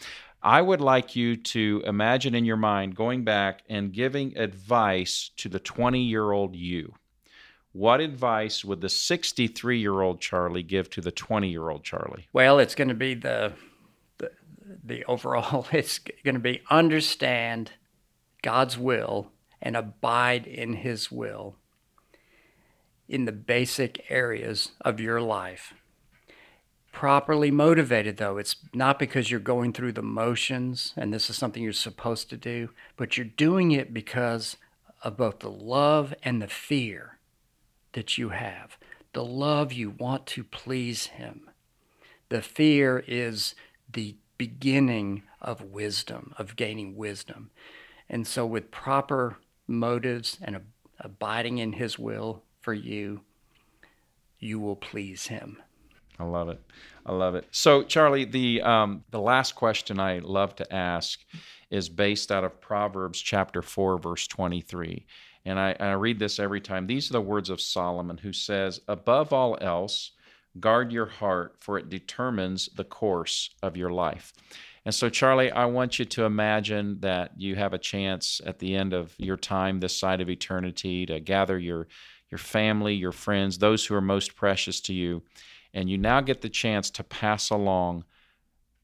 I 0.40 0.62
would 0.62 0.80
like 0.80 1.16
you 1.16 1.34
to 1.34 1.82
imagine 1.84 2.36
in 2.36 2.44
your 2.44 2.58
mind 2.58 2.94
going 2.94 3.24
back 3.24 3.62
and 3.68 3.92
giving 3.92 4.38
advice 4.38 5.32
to 5.38 5.48
the 5.48 5.58
20 5.58 6.00
year 6.00 6.30
old 6.30 6.54
you. 6.54 6.94
What 7.78 8.00
advice 8.00 8.64
would 8.64 8.80
the 8.80 8.88
63 8.88 9.78
year 9.78 10.00
old 10.00 10.20
Charlie 10.20 10.64
give 10.64 10.90
to 10.90 11.00
the 11.00 11.12
20 11.12 11.48
year 11.48 11.70
old 11.70 11.84
Charlie? 11.84 12.26
Well, 12.32 12.58
it's 12.58 12.74
going 12.74 12.88
to 12.88 12.94
be 12.94 13.14
the, 13.14 13.52
the 14.18 14.32
the 14.84 15.04
overall. 15.04 15.68
It's 15.72 16.00
going 16.00 16.34
to 16.34 16.40
be 16.40 16.60
understand 16.70 17.74
God's 18.42 18.76
will 18.76 19.30
and 19.62 19.76
abide 19.76 20.44
in 20.48 20.72
His 20.72 21.12
will 21.12 21.54
in 23.08 23.26
the 23.26 23.32
basic 23.32 24.10
areas 24.10 24.72
of 24.80 24.98
your 24.98 25.20
life. 25.20 25.72
Properly 26.90 27.52
motivated, 27.52 28.16
though, 28.16 28.38
it's 28.38 28.56
not 28.74 28.98
because 28.98 29.30
you're 29.30 29.38
going 29.38 29.72
through 29.72 29.92
the 29.92 30.02
motions 30.02 30.94
and 30.96 31.14
this 31.14 31.30
is 31.30 31.36
something 31.36 31.62
you're 31.62 31.72
supposed 31.72 32.28
to 32.30 32.36
do, 32.36 32.70
but 32.96 33.16
you're 33.16 33.24
doing 33.24 33.70
it 33.70 33.94
because 33.94 34.56
of 35.04 35.16
both 35.16 35.38
the 35.38 35.48
love 35.48 36.12
and 36.24 36.42
the 36.42 36.48
fear 36.48 37.17
that 37.92 38.18
you 38.18 38.30
have. 38.30 38.78
The 39.12 39.24
love 39.24 39.72
you 39.72 39.90
want 39.90 40.26
to 40.28 40.44
please 40.44 41.06
Him. 41.06 41.50
The 42.28 42.42
fear 42.42 43.04
is 43.06 43.54
the 43.90 44.16
beginning 44.36 45.22
of 45.40 45.62
wisdom, 45.62 46.34
of 46.38 46.56
gaining 46.56 46.96
wisdom. 46.96 47.50
And 48.08 48.26
so, 48.26 48.46
with 48.46 48.70
proper 48.70 49.38
motives 49.66 50.38
and 50.42 50.56
ab- 50.56 50.66
abiding 51.00 51.58
in 51.58 51.72
His 51.72 51.98
will 51.98 52.42
for 52.60 52.74
you, 52.74 53.22
you 54.38 54.60
will 54.60 54.76
please 54.76 55.26
Him. 55.26 55.62
I 56.18 56.24
love 56.24 56.48
it. 56.48 56.60
I 57.06 57.12
love 57.12 57.34
it. 57.34 57.46
So, 57.50 57.82
Charlie, 57.82 58.24
the 58.24 58.60
um, 58.62 59.04
the 59.10 59.20
last 59.20 59.54
question 59.54 60.00
I 60.00 60.18
love 60.18 60.54
to 60.56 60.74
ask 60.74 61.20
is 61.70 61.88
based 61.88 62.32
out 62.32 62.44
of 62.44 62.60
Proverbs 62.60 63.20
chapter 63.20 63.62
four, 63.62 63.98
verse 63.98 64.26
twenty 64.26 64.60
three, 64.60 65.06
and 65.48 65.58
I, 65.58 65.76
I 65.80 65.92
read 65.92 66.18
this 66.18 66.38
every 66.38 66.60
time. 66.60 66.86
These 66.86 67.10
are 67.10 67.14
the 67.14 67.20
words 67.20 67.50
of 67.50 67.60
Solomon, 67.60 68.18
who 68.18 68.32
says, 68.32 68.80
"Above 68.86 69.32
all 69.32 69.58
else, 69.60 70.12
guard 70.60 70.92
your 70.92 71.06
heart, 71.06 71.56
for 71.58 71.78
it 71.78 71.88
determines 71.88 72.68
the 72.76 72.84
course 72.84 73.50
of 73.62 73.76
your 73.76 73.90
life." 73.90 74.32
And 74.84 74.94
so, 74.94 75.08
Charlie, 75.08 75.50
I 75.50 75.66
want 75.66 75.98
you 75.98 76.04
to 76.04 76.24
imagine 76.24 77.00
that 77.00 77.32
you 77.36 77.56
have 77.56 77.74
a 77.74 77.78
chance 77.78 78.40
at 78.46 78.58
the 78.58 78.74
end 78.76 78.92
of 78.92 79.14
your 79.18 79.36
time 79.36 79.80
this 79.80 79.96
side 79.98 80.20
of 80.20 80.30
eternity 80.30 81.06
to 81.06 81.20
gather 81.20 81.58
your 81.58 81.88
your 82.30 82.38
family, 82.38 82.94
your 82.94 83.12
friends, 83.12 83.58
those 83.58 83.86
who 83.86 83.94
are 83.94 84.02
most 84.02 84.36
precious 84.36 84.80
to 84.82 84.92
you 84.92 85.22
and 85.74 85.90
you 85.90 85.98
now 85.98 86.20
get 86.20 86.40
the 86.40 86.48
chance 86.48 86.90
to 86.90 87.04
pass 87.04 87.50
along 87.50 88.04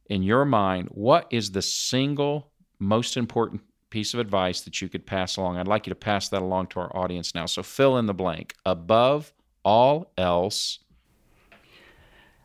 in 0.06 0.22
your 0.22 0.44
mind 0.44 0.88
what 0.90 1.26
is 1.30 1.50
the 1.50 1.62
single 1.62 2.50
most 2.78 3.16
important 3.16 3.62
piece 3.94 4.12
of 4.12 4.18
advice 4.18 4.60
that 4.62 4.82
you 4.82 4.88
could 4.88 5.06
pass 5.06 5.36
along. 5.36 5.56
I'd 5.56 5.68
like 5.68 5.86
you 5.86 5.92
to 5.92 5.94
pass 5.94 6.28
that 6.30 6.42
along 6.42 6.66
to 6.66 6.80
our 6.80 6.96
audience 6.96 7.32
now. 7.32 7.46
So 7.46 7.62
fill 7.62 7.96
in 7.96 8.06
the 8.06 8.12
blank. 8.12 8.56
Above 8.66 9.32
all 9.64 10.10
else, 10.18 10.80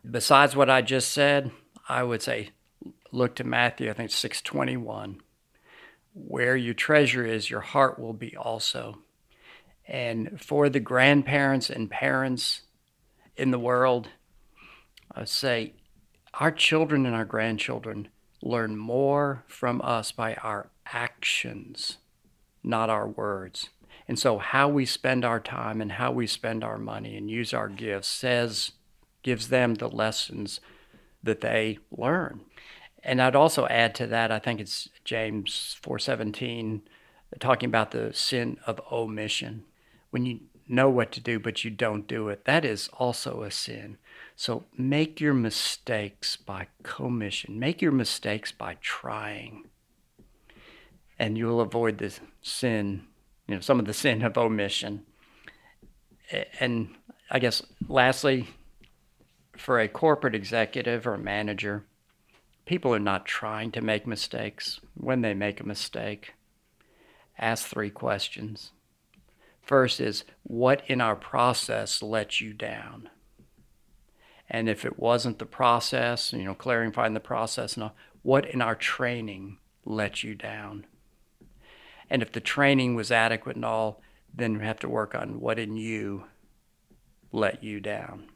besides 0.10 0.56
what 0.56 0.70
I 0.70 0.84
just 0.84 1.10
said, 1.10 1.50
I 1.90 2.04
would 2.04 2.22
say 2.22 2.52
look 3.12 3.34
to 3.38 3.44
Matthew, 3.44 3.90
I 3.90 3.94
think 3.94 4.12
621. 4.12 5.22
Where 6.14 6.56
your 6.56 6.76
treasure 6.76 7.26
is, 7.26 7.50
your 7.50 7.62
heart 7.62 7.98
will 7.98 8.14
be 8.14 8.38
also. 8.38 9.00
And 9.88 10.40
for 10.40 10.70
the 10.70 10.80
grandparents 10.80 11.72
and 11.72 11.90
parents 11.90 12.62
in 13.36 13.50
the 13.50 13.58
world, 13.58 14.10
I 15.16 15.26
say 15.26 15.74
our 16.36 16.52
children 16.52 17.08
and 17.08 17.16
our 17.16 17.26
grandchildren 17.26 18.10
learn 18.44 18.78
more 18.78 19.46
from 19.48 19.82
us 19.82 20.12
by 20.12 20.36
our 20.36 20.70
actions, 20.94 21.98
not 22.64 22.90
our 22.90 23.08
words. 23.08 23.70
And 24.08 24.18
so, 24.18 24.40
how 24.40 24.68
we 24.68 24.86
spend 24.86 25.24
our 25.24 25.40
time 25.40 25.82
and 25.82 25.94
how 25.94 26.12
we 26.12 26.26
spend 26.26 26.64
our 26.64 26.78
money 26.78 27.16
and 27.16 27.30
use 27.30 27.54
our 27.54 27.70
gifts 27.70 28.08
says, 28.08 28.72
gives 29.24 29.50
them 29.50 29.76
the 29.76 29.90
lessons 29.90 30.60
that 31.22 31.42
they 31.42 31.80
learn. 31.96 32.42
And 33.04 33.22
I'd 33.22 33.36
also 33.36 33.68
add 33.68 33.96
to 33.96 34.08
that, 34.08 34.32
I 34.32 34.40
think 34.40 34.60
it's 34.60 34.90
James 35.04 35.78
4:17, 35.82 36.82
talking 37.40 37.68
about 37.68 37.92
the 37.92 38.14
sin 38.14 38.58
of 38.66 38.82
omission. 38.92 39.64
When 40.10 40.26
you 40.26 40.42
know 40.68 40.90
what 40.90 41.12
to 41.12 41.20
do 41.20 41.40
but 41.40 41.64
you 41.64 41.72
don't 41.72 42.08
do 42.08 42.30
it, 42.30 42.46
that 42.46 42.66
is 42.66 42.90
also 42.94 43.44
a 43.44 43.52
sin. 43.52 43.98
So 44.36 44.66
make 44.78 45.20
your 45.20 45.34
mistakes 45.34 46.36
by 46.36 46.68
commission. 46.84 47.60
Make 47.60 47.82
your 47.82 47.92
mistakes 47.92 48.52
by 48.52 48.78
trying. 48.82 49.70
And 51.20 51.38
you'll 51.38 51.60
avoid 51.60 51.98
the 51.98 52.18
sin, 52.42 53.04
you 53.48 53.56
know, 53.56 53.62
some 53.62 53.80
of 53.80 53.86
the 53.86 53.94
sin 53.94 54.24
of 54.24 54.38
omission. 54.38 55.06
And 56.60 56.96
I 57.30 57.40
guess 57.40 57.62
lastly, 57.88 58.48
for 59.58 59.80
a 59.80 59.90
corporate 59.90 60.34
executive 60.34 61.06
or 61.06 61.18
manager, 61.18 61.84
people 62.66 62.96
are 62.96 63.00
not 63.00 63.26
trying 63.26 63.72
to 63.72 63.82
make 63.82 64.08
mistakes. 64.08 64.80
When 64.94 65.22
they 65.22 65.34
make 65.34 65.60
a 65.60 65.68
mistake, 65.68 66.36
ask 67.38 67.68
three 67.68 67.90
questions. 67.90 68.72
First 69.62 70.00
is, 70.00 70.24
what 70.44 70.82
in 70.88 71.02
our 71.02 71.16
process 71.16 72.02
let 72.02 72.40
you 72.40 72.54
down? 72.54 73.10
And 74.50 74.70
if 74.70 74.86
it 74.86 74.98
wasn't 74.98 75.38
the 75.38 75.46
process, 75.46 76.32
you 76.32 76.44
know, 76.44 76.56
clarifying 76.56 77.14
the 77.14 77.20
process 77.20 77.76
and 77.76 77.84
all, 77.84 77.96
what 78.24 78.50
in 78.50 78.62
our 78.62 78.76
training 78.76 79.58
let 79.86 80.24
you 80.24 80.34
down? 80.34 80.86
And 82.10 82.22
if 82.22 82.32
the 82.32 82.40
training 82.40 82.96
was 82.96 83.12
adequate 83.12 83.56
and 83.56 83.66
all, 83.66 84.02
then 84.34 84.58
we 84.58 84.66
have 84.66 84.80
to 84.80 84.90
work 84.90 85.16
on 85.16 85.40
what 85.40 85.60
in 85.60 85.78
you 85.78 86.26
let 87.32 87.64
you 87.64 87.80
down. 87.80 88.30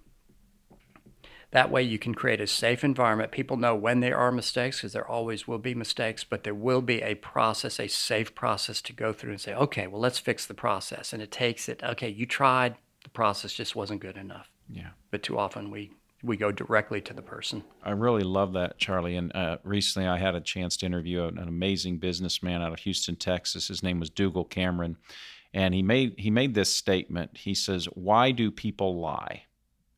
That 1.51 1.69
way, 1.69 1.83
you 1.83 1.99
can 1.99 2.15
create 2.15 2.41
a 2.41 2.47
safe 2.47 2.83
environment. 2.83 3.31
People 3.31 3.57
know 3.57 3.75
when 3.75 3.99
there 3.99 4.17
are 4.17 4.31
mistakes 4.31 4.77
because 4.77 4.93
there 4.93 5.07
always 5.07 5.47
will 5.47 5.59
be 5.59 5.75
mistakes, 5.75 6.23
but 6.23 6.43
there 6.43 6.55
will 6.55 6.81
be 6.81 7.03
a 7.03 7.13
process, 7.13 7.79
a 7.79 7.87
safe 7.87 8.33
process 8.33 8.81
to 8.81 8.93
go 8.93 9.13
through 9.13 9.31
and 9.31 9.41
say, 9.41 9.53
okay, 9.53 9.85
well, 9.85 10.01
let's 10.01 10.17
fix 10.17 10.47
the 10.47 10.55
process. 10.55 11.13
And 11.13 11.21
it 11.21 11.29
takes 11.29 11.69
it, 11.69 11.83
okay, 11.83 12.09
you 12.09 12.25
tried, 12.25 12.75
the 13.03 13.11
process 13.11 13.53
just 13.53 13.75
wasn't 13.75 14.01
good 14.01 14.17
enough. 14.17 14.49
Yeah. 14.67 14.89
But 15.11 15.21
too 15.21 15.37
often 15.37 15.69
we 15.69 15.91
we 16.23 16.37
go 16.37 16.51
directly 16.51 17.01
to 17.01 17.13
the 17.13 17.21
person. 17.21 17.63
I 17.83 17.91
really 17.91 18.23
love 18.23 18.53
that, 18.53 18.77
Charlie. 18.77 19.17
And 19.17 19.35
uh, 19.35 19.57
recently 19.63 20.07
I 20.07 20.17
had 20.17 20.35
a 20.35 20.41
chance 20.41 20.77
to 20.77 20.85
interview 20.85 21.25
an 21.25 21.37
amazing 21.37 21.97
businessman 21.97 22.61
out 22.61 22.71
of 22.71 22.79
Houston, 22.79 23.15
Texas. 23.15 23.67
His 23.67 23.83
name 23.83 23.99
was 23.99 24.09
Dougal 24.09 24.45
Cameron. 24.45 24.97
And 25.53 25.73
he 25.73 25.83
made 25.83 26.15
he 26.17 26.31
made 26.31 26.55
this 26.55 26.73
statement. 26.73 27.37
He 27.37 27.53
says, 27.53 27.85
Why 27.93 28.31
do 28.31 28.49
people 28.49 28.99
lie? 28.99 29.43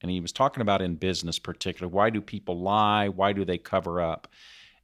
And 0.02 0.12
he 0.12 0.20
was 0.20 0.32
talking 0.32 0.62
about 0.62 0.82
in 0.82 0.96
business 0.96 1.40
particularly, 1.40 1.94
why 1.94 2.10
do 2.10 2.22
people 2.22 2.60
lie? 2.60 3.08
Why 3.08 3.32
do 3.32 3.46
they 3.46 3.58
cover 3.58 4.02
up? 4.02 4.28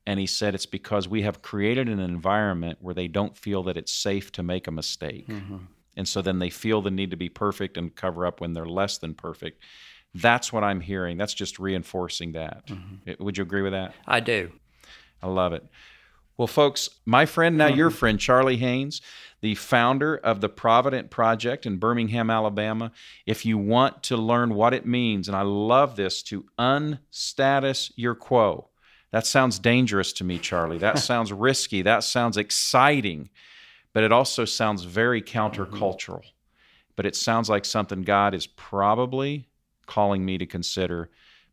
And 0.08 0.20
he 0.20 0.26
said 0.26 0.56
it's 0.56 0.66
because 0.66 1.08
we 1.08 1.22
have 1.24 1.42
created 1.42 1.90
an 1.90 2.00
environment 2.00 2.80
where 2.82 2.96
they 2.96 3.08
don't 3.08 3.38
feel 3.38 3.64
that 3.64 3.78
it's 3.78 3.94
safe 3.94 4.32
to 4.34 4.44
make 4.44 4.68
a 4.68 4.72
mistake. 4.72 5.28
Mm-hmm. 5.28 5.58
And 5.98 6.08
so 6.08 6.22
then 6.22 6.40
they 6.40 6.50
feel 6.50 6.82
the 6.82 6.90
need 6.90 7.12
to 7.12 7.18
be 7.18 7.30
perfect 7.30 7.78
and 7.78 7.94
cover 7.94 8.26
up 8.26 8.42
when 8.42 8.54
they're 8.54 8.66
less 8.66 8.98
than 8.98 9.14
perfect. 9.14 9.62
That's 10.14 10.52
what 10.52 10.64
I'm 10.64 10.82
hearing. 10.82 11.18
That's 11.18 11.34
just 11.34 11.60
reinforcing 11.60 12.34
that. 12.34 12.68
Mm-hmm. 12.68 13.24
Would 13.24 13.38
you 13.38 13.44
agree 13.44 13.62
with 13.62 13.72
that? 13.72 13.94
I 14.06 14.20
do. 14.20 14.52
I 15.22 15.28
love 15.28 15.54
it. 15.54 15.64
Well, 16.38 16.48
folks, 16.48 16.90
my 17.06 17.26
friend, 17.26 17.58
now 17.58 17.68
mm-hmm. 17.68 17.78
your 17.78 17.90
friend, 17.92 18.20
Charlie 18.20 18.58
Haynes, 18.58 19.02
the 19.42 19.56
founder 19.56 20.16
of 20.18 20.42
the 20.42 20.50
Provident 20.50 21.10
Project 21.10 21.66
in 21.66 21.78
Birmingham, 21.78 22.30
Alabama. 22.30 22.92
If 23.26 23.46
you 23.46 23.58
want 23.58 24.04
to 24.04 24.18
learn 24.18 24.56
what 24.56 24.74
it 24.74 24.86
means, 24.86 25.28
and 25.28 25.38
I 25.38 25.42
love 25.42 25.96
this, 25.96 26.24
to 26.24 26.46
unstatus 26.58 27.92
your 27.96 28.16
quo. 28.16 28.70
That 29.12 29.28
sounds 29.28 29.60
dangerous 29.60 30.14
to 30.14 30.24
me, 30.24 30.40
Charlie. 30.40 30.78
That 30.78 31.00
sounds 31.12 31.32
risky. 31.32 31.82
That 31.82 32.04
sounds 32.04 32.38
exciting, 32.38 33.30
but 33.94 34.04
it 34.04 34.12
also 34.12 34.46
sounds 34.46 34.84
very 34.84 35.22
countercultural. 35.22 36.20
Mm-hmm. 36.20 36.28
But 36.96 37.06
it 37.06 37.16
sounds 37.16 37.50
like 37.50 37.66
something 37.66 38.02
God 38.02 38.34
is 38.34 38.48
probably 38.48 39.48
calling 39.92 40.24
me 40.24 40.38
to 40.38 40.46
consider, 40.46 41.10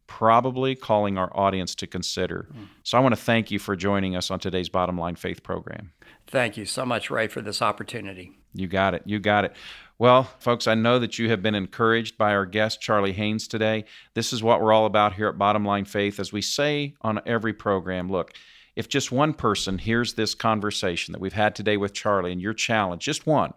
probably 0.07 0.77
calling 0.77 1.19
our 1.19 1.37
audience 1.37 1.75
to 1.75 1.89
consider. 1.89 2.49
Mm. 2.53 2.69
So 2.85 2.97
I 2.97 3.01
want 3.01 3.17
to 3.17 3.21
thank 3.21 3.51
you 3.51 3.59
for 3.59 3.75
joining 3.75 4.15
us 4.15 4.31
on 4.31 4.39
today's 4.39 4.69
Bottom 4.69 4.97
Line 4.97 5.17
Faith 5.17 5.43
program. 5.43 5.91
Thank 6.29 6.57
you 6.57 6.65
so 6.65 6.87
much, 6.87 7.11
Ray, 7.11 7.27
for 7.27 7.43
this 7.43 7.61
opportunity. 7.61 8.39
You 8.55 8.69
got 8.69 8.95
it. 8.95 9.03
You 9.07 9.19
got 9.19 9.45
it. 9.45 9.57
Well, 9.99 10.23
folks, 10.39 10.69
I 10.69 10.77
know 10.77 11.01
that 11.01 11.19
you 11.19 11.29
have 11.31 11.43
been 11.43 11.57
encouraged 11.57 12.17
by 12.17 12.33
our 12.33 12.47
guest, 12.47 12.81
Charlie 12.81 13.13
Haynes, 13.13 13.49
today. 13.49 13.85
This 14.15 14.33
is 14.33 14.41
what 14.41 14.63
we're 14.63 14.73
all 14.73 14.87
about 14.87 15.15
here 15.15 15.27
at 15.27 15.37
Bottom 15.37 15.65
Line 15.65 15.85
Faith. 15.85 16.21
As 16.21 16.33
we 16.33 16.41
say 16.41 16.95
on 17.03 17.21
every 17.27 17.53
program, 17.53 18.09
look, 18.09 18.35
if 18.77 18.89
just 18.89 19.11
one 19.11 19.35
person 19.35 19.79
hears 19.79 20.15
this 20.15 20.37
conversation 20.37 21.11
that 21.11 21.21
we've 21.21 21.33
had 21.33 21.57
today 21.57 21.77
with 21.77 21.93
Charlie 21.93 22.31
and 22.31 22.41
your 22.41 22.55
challenge, 22.55 23.03
just 23.03 23.27
one, 23.27 23.53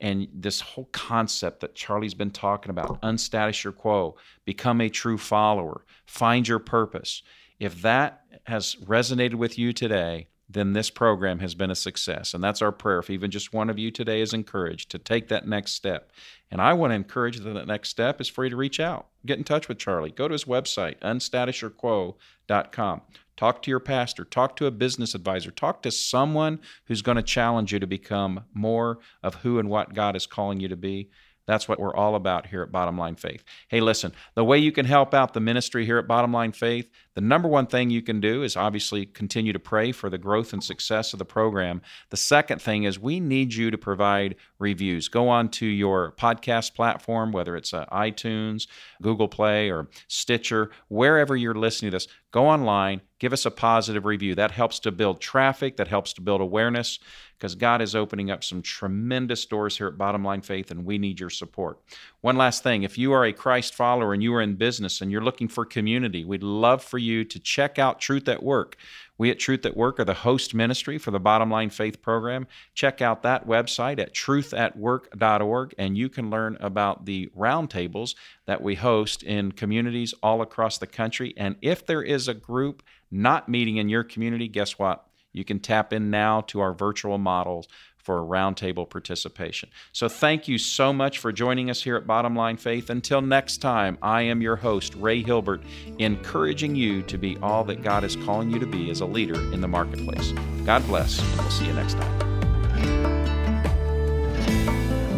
and 0.00 0.28
this 0.32 0.60
whole 0.60 0.88
concept 0.92 1.60
that 1.60 1.74
Charlie's 1.74 2.14
been 2.14 2.30
talking 2.30 2.70
about, 2.70 3.00
unstatus 3.02 3.62
your 3.62 3.72
quo, 3.72 4.16
become 4.44 4.80
a 4.80 4.88
true 4.88 5.18
follower, 5.18 5.84
find 6.06 6.46
your 6.46 6.58
purpose. 6.58 7.22
If 7.60 7.82
that 7.82 8.22
has 8.44 8.76
resonated 8.84 9.34
with 9.34 9.58
you 9.58 9.72
today, 9.72 10.28
then 10.48 10.72
this 10.72 10.90
program 10.90 11.40
has 11.40 11.54
been 11.54 11.70
a 11.70 11.74
success. 11.74 12.34
And 12.34 12.44
that's 12.44 12.62
our 12.62 12.72
prayer. 12.72 12.98
If 12.98 13.10
even 13.10 13.30
just 13.30 13.52
one 13.52 13.70
of 13.70 13.78
you 13.78 13.90
today 13.90 14.20
is 14.20 14.34
encouraged 14.34 14.90
to 14.90 14.98
take 14.98 15.28
that 15.28 15.48
next 15.48 15.72
step. 15.72 16.12
And 16.50 16.60
I 16.60 16.74
want 16.74 16.90
to 16.90 16.96
encourage 16.96 17.38
that 17.38 17.50
the 17.50 17.64
next 17.64 17.88
step 17.88 18.20
is 18.20 18.28
for 18.28 18.44
you 18.44 18.50
to 18.50 18.56
reach 18.56 18.78
out, 18.78 19.06
get 19.24 19.38
in 19.38 19.44
touch 19.44 19.68
with 19.68 19.78
Charlie. 19.78 20.10
Go 20.10 20.28
to 20.28 20.32
his 20.32 20.44
website, 20.44 20.98
unstatusyourquo.com. 21.00 23.00
Talk 23.36 23.62
to 23.62 23.70
your 23.70 23.80
pastor, 23.80 24.24
talk 24.24 24.54
to 24.56 24.66
a 24.66 24.70
business 24.70 25.14
advisor, 25.14 25.50
talk 25.50 25.82
to 25.82 25.90
someone 25.90 26.60
who's 26.84 27.02
going 27.02 27.16
to 27.16 27.22
challenge 27.22 27.72
you 27.72 27.80
to 27.80 27.86
become 27.86 28.44
more 28.52 29.00
of 29.24 29.36
who 29.36 29.58
and 29.58 29.68
what 29.68 29.92
God 29.92 30.14
is 30.14 30.26
calling 30.26 30.60
you 30.60 30.68
to 30.68 30.76
be. 30.76 31.10
That's 31.46 31.68
what 31.68 31.78
we're 31.78 31.94
all 31.94 32.14
about 32.14 32.46
here 32.46 32.62
at 32.62 32.72
Bottom 32.72 32.96
Line 32.96 33.16
Faith. 33.16 33.44
Hey, 33.68 33.80
listen, 33.80 34.12
the 34.34 34.44
way 34.44 34.58
you 34.58 34.72
can 34.72 34.86
help 34.86 35.12
out 35.12 35.34
the 35.34 35.40
ministry 35.40 35.84
here 35.84 35.98
at 35.98 36.06
Bottom 36.06 36.32
Line 36.32 36.52
Faith, 36.52 36.88
the 37.14 37.20
number 37.20 37.48
one 37.48 37.66
thing 37.66 37.90
you 37.90 38.02
can 38.02 38.20
do 38.20 38.42
is 38.42 38.56
obviously 38.56 39.06
continue 39.06 39.52
to 39.52 39.58
pray 39.58 39.92
for 39.92 40.08
the 40.08 40.18
growth 40.18 40.52
and 40.52 40.64
success 40.64 41.12
of 41.12 41.18
the 41.18 41.24
program. 41.24 41.82
The 42.10 42.16
second 42.16 42.62
thing 42.62 42.84
is 42.84 42.98
we 42.98 43.20
need 43.20 43.54
you 43.54 43.70
to 43.70 43.78
provide 43.78 44.36
reviews. 44.58 45.08
Go 45.08 45.28
on 45.28 45.48
to 45.50 45.66
your 45.66 46.12
podcast 46.12 46.74
platform, 46.74 47.30
whether 47.30 47.56
it's 47.56 47.74
uh, 47.74 47.84
iTunes, 47.86 48.66
Google 49.02 49.28
Play, 49.28 49.70
or 49.70 49.88
Stitcher, 50.08 50.70
wherever 50.88 51.36
you're 51.36 51.54
listening 51.54 51.90
to 51.90 51.96
this, 51.96 52.08
go 52.30 52.48
online, 52.48 53.02
give 53.18 53.32
us 53.32 53.46
a 53.46 53.50
positive 53.50 54.04
review. 54.06 54.34
That 54.34 54.50
helps 54.50 54.80
to 54.80 54.90
build 54.90 55.20
traffic, 55.20 55.76
that 55.76 55.88
helps 55.88 56.14
to 56.14 56.20
build 56.20 56.40
awareness 56.40 56.98
because 57.44 57.54
God 57.54 57.82
is 57.82 57.94
opening 57.94 58.30
up 58.30 58.42
some 58.42 58.62
tremendous 58.62 59.44
doors 59.44 59.76
here 59.76 59.86
at 59.86 59.98
Bottom 59.98 60.24
Line 60.24 60.40
Faith, 60.40 60.70
and 60.70 60.86
we 60.86 60.96
need 60.96 61.20
your 61.20 61.28
support. 61.28 61.78
One 62.22 62.38
last 62.38 62.62
thing 62.62 62.84
if 62.84 62.96
you 62.96 63.12
are 63.12 63.26
a 63.26 63.34
Christ 63.34 63.74
follower 63.74 64.14
and 64.14 64.22
you 64.22 64.34
are 64.34 64.40
in 64.40 64.54
business 64.54 65.02
and 65.02 65.12
you're 65.12 65.20
looking 65.20 65.48
for 65.48 65.66
community, 65.66 66.24
we'd 66.24 66.42
love 66.42 66.82
for 66.82 66.96
you 66.96 67.22
to 67.22 67.38
check 67.38 67.78
out 67.78 68.00
Truth 68.00 68.28
at 68.28 68.42
Work. 68.42 68.78
We 69.18 69.30
at 69.30 69.38
Truth 69.38 69.66
at 69.66 69.76
Work 69.76 70.00
are 70.00 70.06
the 70.06 70.14
host 70.14 70.54
ministry 70.54 70.96
for 70.96 71.10
the 71.10 71.20
Bottom 71.20 71.50
Line 71.50 71.68
Faith 71.68 72.00
program. 72.00 72.46
Check 72.72 73.02
out 73.02 73.22
that 73.24 73.46
website 73.46 73.98
at 73.98 74.14
truthatwork.org 74.14 75.74
and 75.76 75.98
you 75.98 76.08
can 76.08 76.30
learn 76.30 76.56
about 76.60 77.04
the 77.04 77.30
roundtables 77.36 78.14
that 78.46 78.62
we 78.62 78.74
host 78.74 79.22
in 79.22 79.52
communities 79.52 80.14
all 80.22 80.40
across 80.40 80.78
the 80.78 80.86
country. 80.86 81.34
And 81.36 81.56
if 81.60 81.84
there 81.84 82.02
is 82.02 82.26
a 82.26 82.32
group 82.32 82.82
not 83.10 83.50
meeting 83.50 83.76
in 83.76 83.90
your 83.90 84.02
community, 84.02 84.48
guess 84.48 84.78
what? 84.78 85.06
You 85.34 85.44
can 85.44 85.60
tap 85.60 85.92
in 85.92 86.10
now 86.10 86.40
to 86.42 86.60
our 86.60 86.72
virtual 86.72 87.18
models 87.18 87.68
for 87.98 88.20
roundtable 88.20 88.88
participation. 88.88 89.70
So 89.92 90.08
thank 90.08 90.46
you 90.46 90.58
so 90.58 90.92
much 90.92 91.18
for 91.18 91.32
joining 91.32 91.70
us 91.70 91.82
here 91.82 91.96
at 91.96 92.06
Bottom 92.06 92.36
Line 92.36 92.58
Faith. 92.58 92.90
Until 92.90 93.22
next 93.22 93.58
time, 93.58 93.96
I 94.02 94.22
am 94.22 94.42
your 94.42 94.56
host, 94.56 94.94
Ray 94.94 95.22
Hilbert, 95.22 95.62
encouraging 95.98 96.76
you 96.76 97.02
to 97.02 97.16
be 97.16 97.38
all 97.42 97.64
that 97.64 97.82
God 97.82 98.04
is 98.04 98.14
calling 98.16 98.50
you 98.50 98.58
to 98.58 98.66
be 98.66 98.90
as 98.90 99.00
a 99.00 99.06
leader 99.06 99.40
in 99.52 99.60
the 99.62 99.68
marketplace. 99.68 100.32
God 100.64 100.86
bless, 100.86 101.18
and 101.18 101.40
we'll 101.40 101.50
see 101.50 101.66
you 101.66 101.72
next 101.72 101.94
time. 101.94 102.24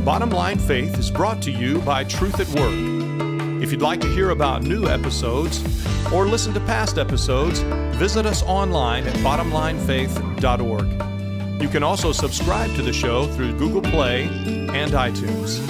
Bottom 0.05 0.31
Line 0.31 0.61
Faith 0.61 0.97
is 0.99 1.11
brought 1.11 1.43
to 1.43 1.51
you 1.51 1.81
by 1.81 2.05
Truth 2.05 2.39
at 2.39 2.49
Work. 2.61 2.96
If 3.63 3.73
you'd 3.73 3.83
like 3.83 4.01
to 4.03 4.09
hear 4.09 4.31
about 4.31 4.63
new 4.63 4.87
episodes 4.87 5.65
or 6.13 6.27
listen 6.27 6.53
to 6.55 6.61
past 6.61 6.99
episodes, 6.99 7.61
visit 7.97 8.27
us 8.27 8.43
online 8.43 9.07
at 9.07 9.15
bottomlinefaith.org. 9.17 11.63
You 11.63 11.69
can 11.69 11.83
also 11.83 12.13
subscribe 12.13 12.75
to 12.77 12.83
the 12.83 12.93
show 12.93 13.27
through 13.29 13.59
Google 13.59 13.81
Play 13.81 14.25
and 14.25 14.93
iTunes. 14.93 15.67